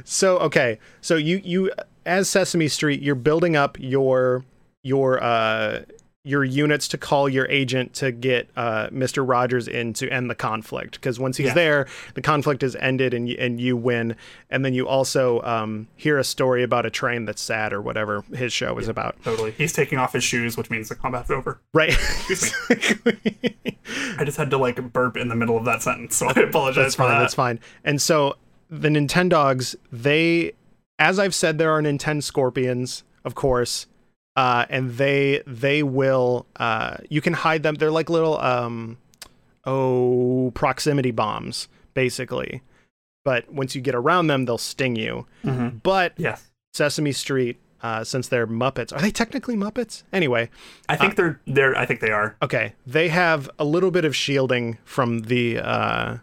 so 0.04 0.38
okay, 0.40 0.78
so 1.02 1.16
you 1.16 1.42
you 1.44 1.72
as 2.06 2.30
Sesame 2.30 2.68
Street, 2.68 3.02
you're 3.02 3.16
building 3.16 3.56
up 3.56 3.80
your 3.80 4.44
your 4.84 5.24
uh 5.24 5.84
your 6.26 6.46
units 6.46 6.88
to 6.88 6.98
call 6.98 7.28
your 7.28 7.46
agent 7.50 7.94
to 7.94 8.10
get 8.10 8.50
uh, 8.56 8.88
Mr. 8.88 9.28
Rogers 9.28 9.68
in 9.68 9.92
to 9.92 10.08
end 10.10 10.30
the 10.30 10.36
conflict 10.36 10.94
because 10.94 11.20
once 11.20 11.36
he's 11.36 11.48
Yeah. 11.48 11.54
there, 11.54 11.88
the 12.14 12.22
conflict 12.22 12.64
is 12.64 12.78
ended 12.78 13.14
and 13.14 13.28
you, 13.28 13.36
and 13.38 13.60
you 13.60 13.76
win. 13.76 14.16
And 14.50 14.64
then 14.64 14.74
you 14.74 14.88
also 14.88 15.42
um, 15.42 15.88
hear 15.98 16.18
a 16.18 16.24
story 16.24 16.64
about 16.64 16.86
a 16.86 16.90
train 16.90 17.26
that's 17.26 17.42
sad 17.42 17.74
or 17.74 17.82
whatever 17.82 18.24
his 18.34 18.54
show 18.54 18.78
is 18.78 18.88
about. 18.88 19.22
totally 19.24 19.52
he's 19.52 19.74
taking 19.74 19.98
off 19.98 20.14
his 20.14 20.24
shoes 20.24 20.56
which 20.56 20.70
means 20.70 20.88
the 20.88 20.96
combat's 20.96 21.30
over 21.30 21.60
Right. 21.74 21.94
I 24.18 24.24
just 24.24 24.38
had 24.38 24.50
to 24.52 24.58
like 24.58 24.94
burp 24.94 25.18
in 25.18 25.28
the 25.28 25.36
middle 25.36 25.58
of 25.58 25.66
that 25.66 25.84
sentence 25.84 26.16
so 26.16 26.28
I 26.28 26.32
apologize 26.40 26.84
That's 26.86 26.96
for 26.96 27.04
fine. 27.04 27.12
that 27.12 27.20
That's 27.20 27.34
fine. 27.34 27.60
And 27.84 28.02
so 28.02 28.38
the 28.70 28.88
Nintendogs, 28.88 29.76
they, 29.92 30.54
as 30.98 31.20
I've 31.20 31.36
said, 31.36 31.58
there 31.58 31.72
are 31.72 31.82
Nintendo 31.82 32.24
Scorpions, 32.24 33.04
of 33.26 33.36
course, 33.36 33.88
uh, 34.36 34.66
and 34.70 34.92
they 34.98 35.42
they 35.48 35.84
will. 35.84 36.46
Uh, 36.56 36.98
you 37.10 37.22
can 37.22 37.34
hide 37.34 37.64
them. 37.64 37.76
They're 37.76 37.92
like 37.92 38.10
little 38.10 38.40
um, 38.40 38.98
oh 39.66 40.52
proximity 40.56 41.12
bombs, 41.12 41.68
basically. 41.94 42.62
But 43.26 43.52
once 43.52 43.74
you 43.76 43.82
get 43.82 43.96
around 43.96 44.28
them, 44.28 44.46
they'll 44.46 44.58
sting 44.58 44.96
you. 44.96 45.26
Mhm. 45.44 45.82
But 45.84 46.14
yes 46.18 46.50
Sesame 46.74 47.12
Street, 47.14 47.58
uh, 47.82 48.04
since 48.04 48.28
they're 48.28 48.48
Muppets, 48.48 48.92
are 48.92 49.00
they 49.02 49.12
technically 49.12 49.56
Muppets? 49.56 50.04
Anyway, 50.12 50.50
I 50.90 50.96
think 50.98 51.16
they're 51.16 51.40
they're 51.48 51.78
I 51.78 51.86
think 51.86 52.00
they 52.02 52.10
are 52.12 52.36
Okay, 52.42 52.74
they 52.86 53.10
have 53.10 53.50
a 53.60 53.64
little 53.66 53.92
bit 53.92 54.04
of 54.06 54.16
shielding 54.16 54.78
from 54.84 55.22
the 55.22 55.60
uh, 55.60 56.18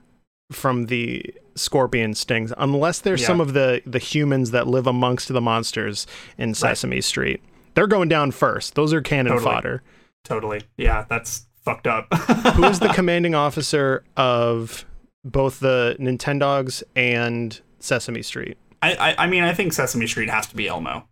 from 0.52 0.86
the 0.86 1.24
scorpion 1.54 2.14
stings, 2.14 2.52
unless 2.58 2.98
they're 3.00 3.16
Yeah. 3.16 3.26
some 3.26 3.40
of 3.40 3.52
the 3.54 3.80
the 3.86 3.98
humans 3.98 4.50
that 4.50 4.66
live 4.66 4.86
amongst 4.86 5.28
the 5.28 5.40
monsters 5.40 6.06
in 6.36 6.54
Sesame 6.54 7.00
Street. 7.00 7.40
They're 7.74 7.86
going 7.86 8.08
down 8.08 8.30
first. 8.32 8.74
Those 8.74 8.92
are 8.92 9.00
cannon 9.00 9.32
Totally. 9.32 9.44
fodder. 9.54 9.82
totally 10.24 10.62
yeah 10.76 11.04
that's 11.08 11.46
fucked 11.64 11.86
up 11.86 12.12
Who 12.54 12.64
is 12.64 12.78
the 12.80 12.88
commanding 12.94 13.34
officer 13.34 14.04
of 14.16 14.84
both 15.24 15.60
the 15.60 15.96
Nintendogs 16.00 16.82
and 16.96 17.58
Sesame 17.78 18.22
Street? 18.22 18.56
I, 18.82 18.94
I 18.94 19.24
I 19.24 19.26
mean 19.26 19.44
I 19.44 19.52
think 19.54 19.72
Sesame 19.72 20.06
Street 20.06 20.28
has 20.30 20.46
to 20.48 20.56
be 20.56 20.66
Elmo 20.68 21.06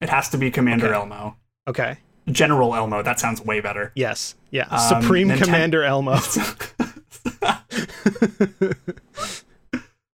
it 0.00 0.08
has 0.08 0.28
to 0.30 0.38
be 0.38 0.50
Commander 0.50 0.86
Okay. 0.86 0.94
Elmo 0.94 1.36
Okay. 1.68 1.98
General 2.30 2.74
Elmo 2.74 3.02
that 3.02 3.18
sounds 3.20 3.40
way 3.44 3.60
better 3.60 3.92
Yes. 3.94 4.34
Yeah. 4.50 4.66
Um, 4.70 5.02
Supreme 5.02 5.28
Ninten- 5.28 5.44
Commander 5.44 5.82
Elmo. 5.84 6.18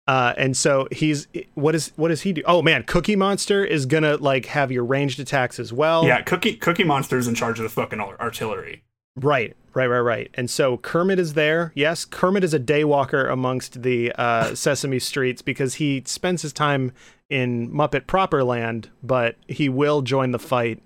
Uh, 0.08 0.32
and 0.38 0.56
so 0.56 0.88
he's 0.90 1.28
what 1.54 1.74
is 1.74 1.92
what 1.96 2.08
does 2.08 2.22
he 2.22 2.32
do? 2.32 2.42
Oh 2.46 2.62
man, 2.62 2.82
Cookie 2.84 3.14
Monster 3.14 3.62
is 3.64 3.84
gonna 3.86 4.16
like 4.16 4.46
have 4.46 4.72
your 4.72 4.82
ranged 4.84 5.20
attacks 5.20 5.60
as 5.60 5.70
well. 5.72 6.04
yeah 6.06 6.22
Cookie 6.22 6.56
Cookie 6.56 6.82
Monster's 6.82 7.28
in 7.28 7.34
charge 7.34 7.58
of 7.60 7.62
the 7.62 7.68
fucking 7.68 8.00
artillery 8.00 8.82
Right, 9.16 9.56
right, 9.74 9.86
right, 9.88 9.98
right. 10.00 10.30
And 10.34 10.48
so 10.48 10.76
Kermit 10.76 11.18
is 11.18 11.34
there. 11.34 11.72
Yes, 11.74 12.04
Kermit 12.04 12.44
is 12.44 12.54
a 12.54 12.60
daywalker 12.60 13.30
amongst 13.30 13.82
the 13.82 14.12
uh, 14.16 14.54
Sesame 14.54 14.98
Streets 15.00 15.42
because 15.42 15.74
he 15.74 16.02
spends 16.06 16.42
his 16.42 16.52
time 16.52 16.92
in 17.28 17.70
Muppet 17.72 18.06
proper 18.06 18.44
land, 18.44 18.90
but 19.02 19.34
he 19.48 19.68
will 19.68 20.02
join 20.02 20.30
the 20.30 20.38
fight. 20.38 20.80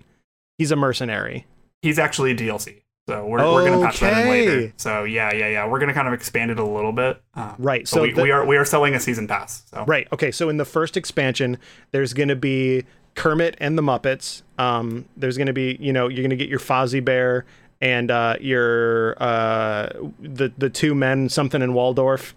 He's 0.59 0.71
a 0.71 0.77
mercenary. 0.77 1.47
he's 1.83 1.99
actually 1.99 2.31
a 2.33 2.35
DLC. 2.35 2.83
So 3.09 3.27
we're, 3.27 3.39
we're 3.53 3.69
gonna 3.69 3.85
patch 3.85 3.99
that 4.01 4.23
in 4.25 4.31
later. 4.31 4.73
So 4.77 5.03
yeah, 5.05 5.35
yeah, 5.35 5.49
yeah. 5.49 5.67
We're 5.67 5.81
gonna 5.81 5.95
kind 5.95 6.07
of 6.07 6.15
expand 6.15 6.51
it 6.53 6.59
a 6.61 6.65
little 6.65 6.93
bit. 6.93 7.21
Um, 7.35 7.55
Right. 7.59 7.87
So 7.89 8.03
we, 8.03 8.13
the- 8.13 8.23
we 8.23 8.31
are 8.31 8.45
we 8.47 8.57
are 8.57 8.65
selling 8.65 8.95
a 8.95 9.01
season 9.01 9.27
pass. 9.27 9.65
So 9.71 9.85
Right. 9.87 10.07
Okay. 10.13 10.31
So 10.31 10.49
in 10.49 10.57
the 10.57 10.65
first 10.65 10.97
expansion, 10.97 11.59
there's 11.91 12.13
going 12.15 12.29
to 12.29 12.37
be 12.37 12.85
Kermit 13.15 13.57
and 13.59 13.77
the 13.77 13.83
Muppets. 13.83 14.43
Um, 14.57 15.07
there's 15.17 15.37
going 15.37 15.49
to 15.49 15.53
be, 15.53 15.77
you 15.81 15.93
know, 15.93 16.09
you're 16.09 16.23
going 16.23 16.31
to 16.31 16.37
get 16.37 16.49
your 16.49 16.61
Fozzie 16.61 17.05
Bear 17.05 17.45
and 17.81 18.11
uh, 18.11 18.37
your 18.41 19.21
uh, 19.21 19.89
the 20.21 20.53
the 20.57 20.71
two 20.71 20.95
men, 20.95 21.29
something 21.29 21.61
in 21.61 21.75
Waldorf. 21.75 22.35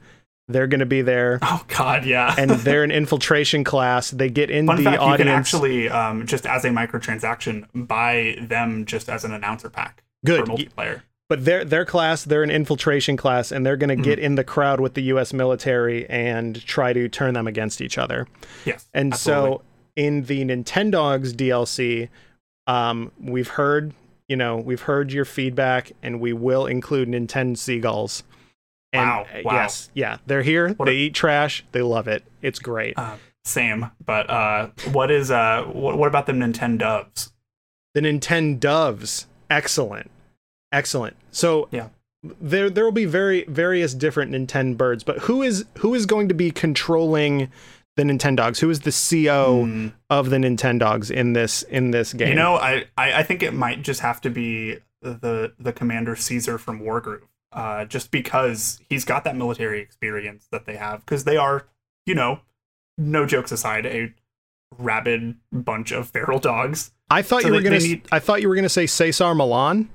They're 0.47 0.67
going 0.67 0.79
to 0.81 0.85
be 0.85 1.01
there, 1.01 1.39
Oh 1.41 1.63
God, 1.67 2.05
yeah. 2.05 2.35
and 2.37 2.49
they're 2.65 2.83
an 2.83 2.91
infiltration 2.91 3.63
class. 3.63 4.11
They 4.11 4.29
get 4.29 4.51
in 4.51 4.67
Fun 4.67 4.77
the 4.77 4.83
fact: 4.83 5.01
you 5.01 5.17
can 5.17 5.27
actually 5.27 5.89
um, 5.89 6.25
just 6.27 6.45
as 6.45 6.65
a 6.65 6.69
microtransaction 6.69 7.65
buy 7.73 8.37
them 8.41 8.85
just 8.85 9.09
as 9.09 9.23
an 9.23 9.31
announcer 9.33 9.69
pack 9.69 10.03
Good. 10.25 10.45
for 10.45 10.53
multiplayer. 10.53 11.01
but 11.29 11.45
their 11.45 11.63
their 11.65 11.85
class, 11.85 12.23
they're 12.23 12.43
an 12.43 12.51
infiltration 12.51 13.15
class, 13.17 13.51
and 13.51 13.65
they're 13.65 13.77
going 13.77 13.89
to 13.89 13.95
Mm-hmm. 13.95 14.03
get 14.03 14.19
in 14.19 14.35
the 14.35 14.43
crowd 14.43 14.79
with 14.79 14.93
the 14.95 15.03
U.S. 15.13 15.31
military 15.33 16.07
and 16.09 16.63
try 16.65 16.91
to 16.93 17.07
turn 17.09 17.33
them 17.33 17.47
against 17.47 17.81
each 17.81 17.97
other. 17.97 18.27
Yes, 18.65 18.87
And 18.93 19.13
absolutely. 19.13 19.57
so 19.57 19.61
in 19.95 20.23
the 20.23 20.43
Nintendogs 20.45 21.31
DLC, 21.33 22.09
Um, 22.67 23.11
we've 23.19 23.47
heard, 23.49 23.93
you 24.27 24.35
know, 24.35 24.57
we've 24.57 24.81
heard 24.81 25.11
your 25.13 25.25
feedback, 25.25 25.91
and 26.03 26.19
we 26.19 26.33
will 26.33 26.65
include 26.65 27.07
Nintendo 27.09 27.55
Seagulls. 27.57 28.23
And, 28.91 29.07
Wow, 29.09 29.25
uh, 29.33 29.41
wow. 29.43 29.53
Yes, 29.53 29.89
yeah, 29.93 30.17
they're 30.25 30.41
here. 30.41 30.69
What 30.73 30.85
they 30.85 30.93
a- 30.93 30.99
eat 31.07 31.13
trash. 31.13 31.63
They 31.73 31.81
love 31.81 32.07
it. 32.07 32.23
It's 32.41 32.59
great. 32.59 32.93
Uh, 32.97 33.17
same, 33.43 33.91
but 34.05 34.27
uh, 34.29 34.69
what 34.91 35.11
is 35.11 35.29
uh, 35.31 35.63
what, 35.65 35.97
what 35.97 36.07
about 36.07 36.25
the 36.27 36.31
Nintendo 36.33 36.79
Doves? 36.79 37.31
the 37.93 38.01
Nintendo 38.01 38.59
Doves, 38.59 39.27
excellent, 39.49 40.09
excellent. 40.71 41.15
So 41.31 41.67
Yeah. 41.71 41.89
there 42.41 42.69
there 42.69 42.83
will 42.85 42.91
be 42.91 43.05
very 43.05 43.43
various 43.47 43.93
different 43.93 44.31
Nintendo 44.31 44.75
birds, 44.77 45.03
but 45.03 45.19
who 45.19 45.41
is 45.41 45.65
who 45.79 45.93
is 45.93 46.05
going 46.05 46.27
to 46.29 46.33
be 46.33 46.51
controlling 46.51 47.49
the 47.97 48.03
Nintendo 48.03 48.37
dogs? 48.37 48.59
Who 48.59 48.69
is 48.69 48.81
the 48.81 48.91
CO 48.91 49.63
Hmm. 49.65 49.87
of 50.09 50.29
the 50.29 50.37
Nintendo 50.37 50.79
dogs 50.79 51.09
in 51.11 51.33
this 51.33 51.63
in 51.63 51.91
this 51.91 52.13
game? 52.13 52.29
You 52.29 52.35
know, 52.35 52.55
I, 52.55 52.85
I 52.97 53.19
I 53.19 53.23
think 53.23 53.43
it 53.43 53.53
might 53.53 53.81
just 53.83 54.01
have 54.01 54.19
to 54.21 54.29
be 54.29 54.77
the 55.01 55.53
the 55.59 55.71
Commander 55.71 56.15
Caesar 56.15 56.57
from 56.57 56.81
Wargroove, 56.81 57.21
uh, 57.53 57.85
just 57.85 58.09
because 58.11 58.79
he's 58.89 59.05
got 59.05 59.23
that 59.23 59.35
military 59.37 59.79
experience 59.79 60.47
that 60.51 60.65
they 60.65 60.77
have, 60.77 61.05
because 61.05 61.25
they 61.25 61.37
are, 61.37 61.67
you 62.07 62.15
know, 62.15 62.39
no 62.97 63.25
jokes 63.27 63.51
aside, 63.51 63.85
a 63.85 64.13
rabid 64.77 65.35
bunch 65.51 65.91
of 65.91 66.09
feral 66.09 66.39
dogs. 66.39 66.91
I 67.09 67.21
thought 67.21 67.43
so 67.43 67.49
you 67.49 67.53
were 67.53 67.61
gonna. 67.61 67.77
need- 67.79 68.01
I 68.11 68.17
thought 68.19 68.41
you 68.41 68.49
were 68.49 68.55
gonna 68.55 68.67
say 68.67 68.87
Cesar 68.87 69.35
Millan, 69.35 69.89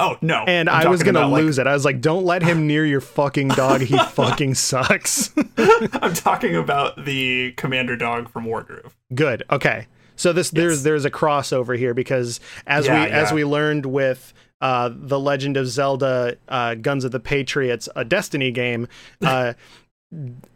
Oh 0.00 0.16
no! 0.20 0.44
and 0.46 0.68
I'm 0.68 0.86
I 0.86 0.90
was 0.90 1.02
gonna 1.02 1.18
about, 1.20 1.30
like- 1.32 1.42
lose 1.42 1.58
it. 1.58 1.66
I 1.66 1.72
was 1.74 1.84
like, 1.84 2.00
"Don't 2.00 2.24
let 2.24 2.42
him 2.42 2.66
near 2.66 2.84
your 2.86 3.00
fucking 3.00 3.48
dog. 3.48 3.82
He 3.82 3.96
fucking 4.10 4.54
sucks." 4.54 5.30
I'm 5.58 6.14
talking 6.14 6.56
about 6.56 7.04
the 7.04 7.52
commander 7.52 7.96
dog 7.96 8.30
from 8.30 8.46
Wargroove. 8.46 8.92
Good. 9.14 9.42
Okay. 9.50 9.86
So 10.16 10.32
this 10.32 10.50
there's 10.50 10.78
Yes. 10.78 10.82
there's 10.82 11.04
a 11.04 11.10
crossover 11.10 11.76
here 11.78 11.94
because 11.94 12.40
as 12.66 12.86
Yeah, 12.86 13.04
we 13.06 13.10
as 13.10 13.32
we 13.32 13.44
learned 13.44 13.86
with 13.86 14.32
uh, 14.60 14.90
the 14.92 15.18
Legend 15.18 15.56
of 15.56 15.66
Zelda 15.68 16.36
uh, 16.48 16.74
Guns 16.74 17.04
of 17.04 17.12
the 17.12 17.20
Patriots, 17.20 17.88
a 17.96 18.04
Destiny 18.04 18.50
game, 18.50 18.86
uh, 19.22 19.54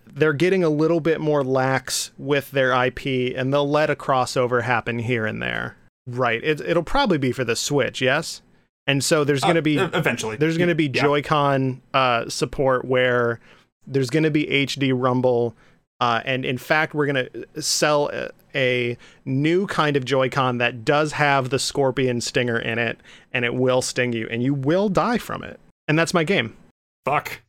they're 0.07 0.33
getting 0.33 0.63
a 0.63 0.69
little 0.69 1.01
bit 1.01 1.21
more 1.21 1.43
lax 1.43 2.13
with 2.19 2.51
their 2.51 2.73
IP, 2.85 3.35
and 3.37 3.53
they'll 3.53 3.69
let 3.69 3.91
a 3.91 3.97
crossover 3.97 4.63
happen 4.63 4.99
here 4.99 5.27
and 5.27 5.41
there. 5.43 5.77
Right. 6.07 6.43
It, 6.45 6.61
it'll 6.61 6.83
probably 6.83 7.19
be 7.19 7.33
for 7.33 7.45
the 7.45 7.57
Switch, 7.57 8.01
yes. 8.03 8.43
And 8.87 9.03
so 9.03 9.25
there's 9.25 9.41
going 9.41 9.55
to 9.57 9.63
be 9.63 9.79
Uh, 9.79 9.89
eventually. 9.95 10.37
there's 10.37 10.59
going 10.59 10.69
to 10.69 10.75
be 10.75 10.87
Yeah. 10.87 11.03
Joy-Con 11.03 11.81
uh, 11.95 12.29
support 12.29 12.85
where 12.85 13.41
there's 13.87 14.11
going 14.11 14.25
to 14.25 14.31
be 14.31 14.47
HD 14.47 14.93
Rumble, 14.95 15.55
uh, 16.01 16.21
and 16.25 16.45
in 16.45 16.59
fact, 16.59 16.95
we're 16.95 17.07
going 17.07 17.27
to 17.55 17.63
sell 17.63 18.11
a, 18.13 18.31
a 18.55 18.97
new 19.25 19.67
kind 19.67 19.97
of 19.97 20.05
Joy-Con 20.05 20.59
that 20.59 20.85
does 20.85 21.13
have 21.13 21.51
the 21.51 21.59
Scorpion 21.59 22.21
stinger 22.21 22.59
in 22.59 22.79
it, 22.79 22.99
and 23.33 23.45
it 23.45 23.55
will 23.55 23.81
sting 23.83 24.13
you, 24.13 24.27
and 24.31 24.43
you 24.43 24.53
will 24.55 24.89
die 24.89 25.19
from 25.19 25.43
it. 25.45 25.59
And 25.89 25.99
that's 25.99 26.13
my 26.15 26.25
game. 26.25 26.57
fuck. 27.05 27.41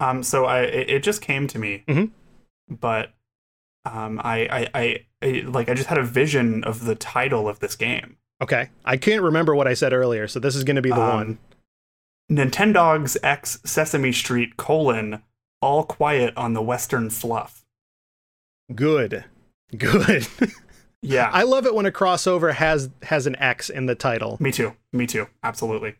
Um, 0.00 0.22
so 0.22 0.44
I 0.44 0.60
it, 0.60 0.90
it 0.90 1.02
just 1.02 1.20
came 1.22 1.46
to 1.48 1.58
me, 1.58 1.82
Mhm. 1.88 2.10
but 2.70 3.10
um, 3.84 4.20
I, 4.22 4.46
I 4.46 4.68
I 4.80 5.04
I 5.22 5.28
like 5.46 5.68
I 5.68 5.74
just 5.74 5.88
had 5.88 5.98
a 5.98 6.02
vision 6.04 6.62
of 6.64 6.84
the 6.84 6.94
title 6.94 7.48
of 7.48 7.58
this 7.58 7.74
game. 7.74 8.16
Okay, 8.40 8.70
I 8.84 8.96
can't 8.96 9.22
remember 9.22 9.54
what 9.54 9.66
I 9.66 9.74
said 9.74 9.92
earlier, 9.92 10.28
so 10.28 10.38
this 10.38 10.54
is 10.54 10.64
going 10.64 10.76
to 10.76 10.82
be 10.82 10.90
the 10.90 11.00
Um, 11.00 11.14
one. 11.16 11.38
Nintendogs 12.30 13.16
X 13.22 13.58
Sesame 13.64 14.12
Street 14.12 14.56
colon 14.56 15.22
All 15.62 15.82
Quiet 15.84 16.36
on 16.36 16.52
the 16.52 16.62
Western 16.62 17.10
Fluff. 17.10 17.64
Good, 18.74 19.24
good. 19.76 20.26
Yeah, 21.00 21.30
I 21.32 21.44
love 21.44 21.64
it 21.64 21.76
when 21.76 21.86
a 21.86 21.92
crossover 21.92 22.52
has 22.54 22.90
has 23.04 23.28
an 23.28 23.36
X 23.36 23.70
in 23.70 23.86
the 23.86 23.94
title. 23.94 24.36
me 24.40 24.50
too. 24.50 24.74
Me 24.92 25.06
too. 25.06 25.28
Absolutely. 25.44 25.94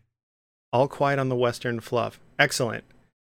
All 0.73 0.89
Quiet 0.89 1.19
on 1.19 1.29
the 1.29 1.37
Western 1.37 1.79
Fluff. 1.79 2.19
Excellent. 2.37 2.83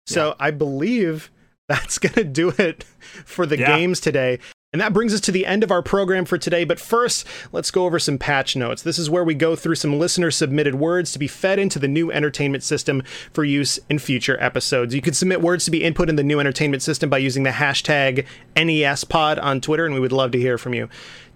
So 0.08 0.36
I 0.40 0.50
believe 0.50 1.30
that's 1.70 2.00
going 2.00 2.16
to 2.16 2.24
do 2.24 2.50
it 2.58 2.86
for 3.24 3.46
the 3.46 3.60
Yeah. 3.60 3.68
games 3.78 4.00
today. 4.00 4.40
And 4.72 4.80
that 4.82 4.94
brings 4.94 5.16
us 5.16 5.22
to 5.22 5.32
the 5.32 5.48
end 5.48 5.64
of 5.64 5.72
our 5.72 5.82
program 5.82 6.26
for 6.26 6.38
today. 6.38 6.64
But 6.64 6.80
first, 6.80 7.26
let's 7.52 7.72
go 7.72 7.86
over 7.86 7.98
some 7.98 8.20
patch 8.20 8.56
notes. 8.56 8.84
This 8.84 9.00
is 9.00 9.10
where 9.10 9.24
we 9.24 9.34
go 9.34 9.56
through 9.56 9.74
some 9.76 9.98
listener 9.98 10.30
submitted 10.30 10.76
words 10.76 11.12
to 11.14 11.20
be 11.20 11.28
fed 11.28 11.58
into 11.58 11.80
the 11.80 11.88
new 11.88 12.12
entertainment 12.12 12.62
system 12.62 13.02
for 13.34 13.44
use 13.44 13.80
in 13.90 13.98
future 13.98 14.38
episodes. 14.40 14.94
You 14.94 15.02
can 15.02 15.16
submit 15.16 15.42
words 15.42 15.66
to 15.66 15.72
be 15.72 15.84
input 15.84 16.08
in 16.08 16.18
the 16.18 16.24
new 16.24 16.40
entertainment 16.40 16.84
system 16.84 17.10
by 17.10 17.18
using 17.18 17.42
the 17.44 17.50
hashtag 17.50 18.28
NESPod 18.56 19.42
on 19.42 19.60
Twitter, 19.60 19.86
and 19.86 19.94
we 19.96 20.00
would 20.00 20.12
love 20.12 20.30
to 20.32 20.40
hear 20.40 20.60
from 20.60 20.76
you. 20.76 20.88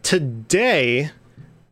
Today, 0.03 1.09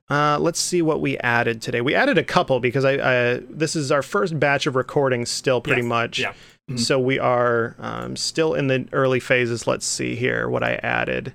uh, 0.10 0.40
let's 0.40 0.60
see 0.60 0.82
what 0.82 1.00
we 1.00 1.16
added 1.20 1.62
today. 1.62 1.82
We 1.82 1.94
added 1.94 2.18
a 2.18 2.24
couple 2.24 2.60
because 2.60 2.86
I, 2.86 2.94
I 2.94 3.42
this 3.52 3.76
is 3.76 3.92
our 3.92 4.02
first 4.02 4.40
batch 4.40 4.66
of 4.66 4.76
recordings 4.76 5.30
still 5.30 5.62
pretty 5.62 5.82
Yes. 5.84 5.88
much. 5.90 6.20
Yeah. 6.20 6.34
Mhm. 6.72 6.80
So 6.80 7.00
we 7.00 7.20
are 7.20 7.76
um, 7.78 8.16
still 8.16 8.56
in 8.56 8.66
the 8.66 8.88
early 8.94 9.20
phases. 9.20 9.68
Let's 9.68 9.86
see 9.86 10.16
here 10.16 10.50
what 10.50 10.64
I 10.64 10.76
added. 10.82 11.34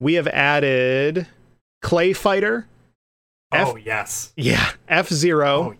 We 0.00 0.14
have 0.14 0.26
added 0.28 1.26
Clay 1.82 2.12
Fighter. 2.12 2.66
F- 3.52 3.68
oh 3.68 3.76
yes. 3.76 4.32
Yeah, 4.36 4.70
F 4.88 5.08
Zero. 5.08 5.76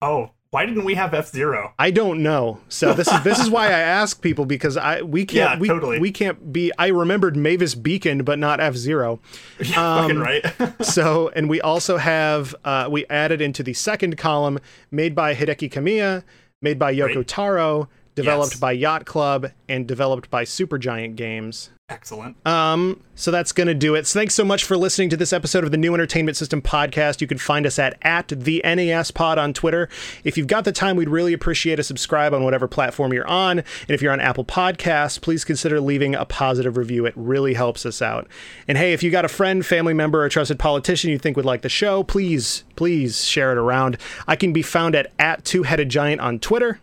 Oh, 0.00 0.30
why 0.50 0.64
didn't 0.64 0.84
we 0.84 0.94
have 0.94 1.12
F 1.12 1.28
Zero? 1.28 1.74
I 1.78 1.90
don't 1.90 2.22
know. 2.22 2.60
So 2.68 2.94
this 2.94 3.08
is 3.12 3.22
this 3.24 3.38
is 3.38 3.50
why 3.50 3.66
I 3.66 3.70
ask 3.80 4.22
people 4.22 4.46
because 4.46 4.76
I 4.76 5.02
we 5.02 5.24
can't 5.26 5.54
Yeah, 5.54 5.58
we, 5.58 5.68
totally. 5.68 5.98
we 5.98 6.10
can't 6.12 6.52
be. 6.52 6.72
I 6.78 6.86
remembered 6.86 7.36
Mavis 7.36 7.74
Beacon, 7.74 8.24
but 8.24 8.38
not 8.38 8.60
F 8.60 8.74
Zero. 8.76 9.20
Yeah, 9.62 9.96
Um, 9.96 10.02
fucking 10.04 10.18
right. 10.20 10.74
so 10.84 11.28
and 11.36 11.50
we 11.50 11.60
also 11.60 11.96
have 11.98 12.54
uh, 12.64 12.88
we 12.90 13.04
added 13.06 13.40
into 13.42 13.62
the 13.62 13.74
second 13.74 14.16
column 14.16 14.58
made 14.90 15.14
by 15.14 15.34
Hideki 15.34 15.70
Kamiya, 15.70 16.22
made 16.62 16.78
by 16.78 16.94
Yoko 16.94 17.14
Great. 17.14 17.28
Taro, 17.28 17.88
developed 18.14 18.52
Yes. 18.54 18.60
by 18.60 18.72
Yacht 18.72 19.04
Club, 19.04 19.50
and 19.68 19.86
developed 19.86 20.30
by 20.30 20.44
Supergiant 20.44 21.16
Games. 21.16 21.70
Excellent. 21.90 22.36
Um, 22.46 23.02
so 23.14 23.30
that's 23.30 23.52
gonna 23.52 23.72
do 23.72 23.94
it. 23.94 24.06
So 24.06 24.20
thanks 24.20 24.34
so 24.34 24.44
much 24.44 24.64
for 24.64 24.76
listening 24.76 25.08
to 25.08 25.16
this 25.16 25.32
episode 25.32 25.64
of 25.64 25.70
the 25.70 25.78
New 25.78 25.94
Entertainment 25.94 26.36
System 26.36 26.60
podcast. 26.60 27.22
You 27.22 27.26
can 27.26 27.38
find 27.38 27.64
us 27.64 27.78
at 27.78 27.96
at 28.02 28.28
the 28.28 28.60
NESPod 28.62 29.38
on 29.38 29.54
Twitter. 29.54 29.88
If 30.22 30.36
you've 30.36 30.48
got 30.48 30.66
the 30.66 30.72
time, 30.72 30.96
we'd 30.96 31.08
really 31.08 31.32
appreciate 31.32 31.78
a 31.78 31.82
subscribe 31.82 32.34
on 32.34 32.44
whatever 32.44 32.68
platform 32.68 33.14
you're 33.14 33.26
on. 33.26 33.60
And 33.60 33.66
if 33.88 34.02
you're 34.02 34.12
on 34.12 34.20
Apple 34.20 34.44
Podcasts, 34.44 35.18
please 35.18 35.46
consider 35.46 35.80
leaving 35.80 36.14
a 36.14 36.26
positive 36.26 36.76
review. 36.76 37.06
It 37.06 37.14
really 37.16 37.54
helps 37.54 37.86
us 37.86 38.02
out. 38.02 38.28
And 38.68 38.76
hey, 38.76 38.92
if 38.92 39.02
you 39.02 39.10
got 39.10 39.24
a 39.24 39.28
friend, 39.28 39.64
family 39.64 39.94
member, 39.94 40.22
or 40.22 40.28
trusted 40.28 40.58
politician 40.58 41.10
you 41.10 41.18
think 41.18 41.36
would 41.36 41.46
like 41.46 41.62
the 41.62 41.70
show, 41.70 42.02
please, 42.02 42.64
please 42.76 43.24
share 43.24 43.50
it 43.50 43.56
around. 43.58 43.96
I 44.26 44.36
can 44.36 44.52
be 44.52 44.62
found 44.62 44.94
at 44.94 45.10
at 45.18 45.42
Two 45.42 45.62
Headed 45.62 45.88
Giant 45.88 46.20
on 46.20 46.38
Twitter. 46.38 46.80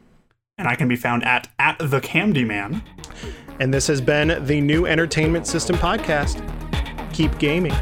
And 0.58 0.68
I 0.68 0.76
can 0.76 0.88
be 0.88 0.96
found 0.96 1.24
at 1.24 1.48
at 1.60 1.78
the 1.78 2.02
Camdy 2.02 2.46
Man. 2.46 2.82
And 3.60 3.74
this 3.74 3.88
has 3.88 4.02
been 4.02 4.46
the 4.46 4.60
New 4.60 4.86
Entertainment 4.86 5.48
System 5.48 5.76
podcast. 5.78 6.42
Keep 7.14 7.38
gaming. 7.40 7.74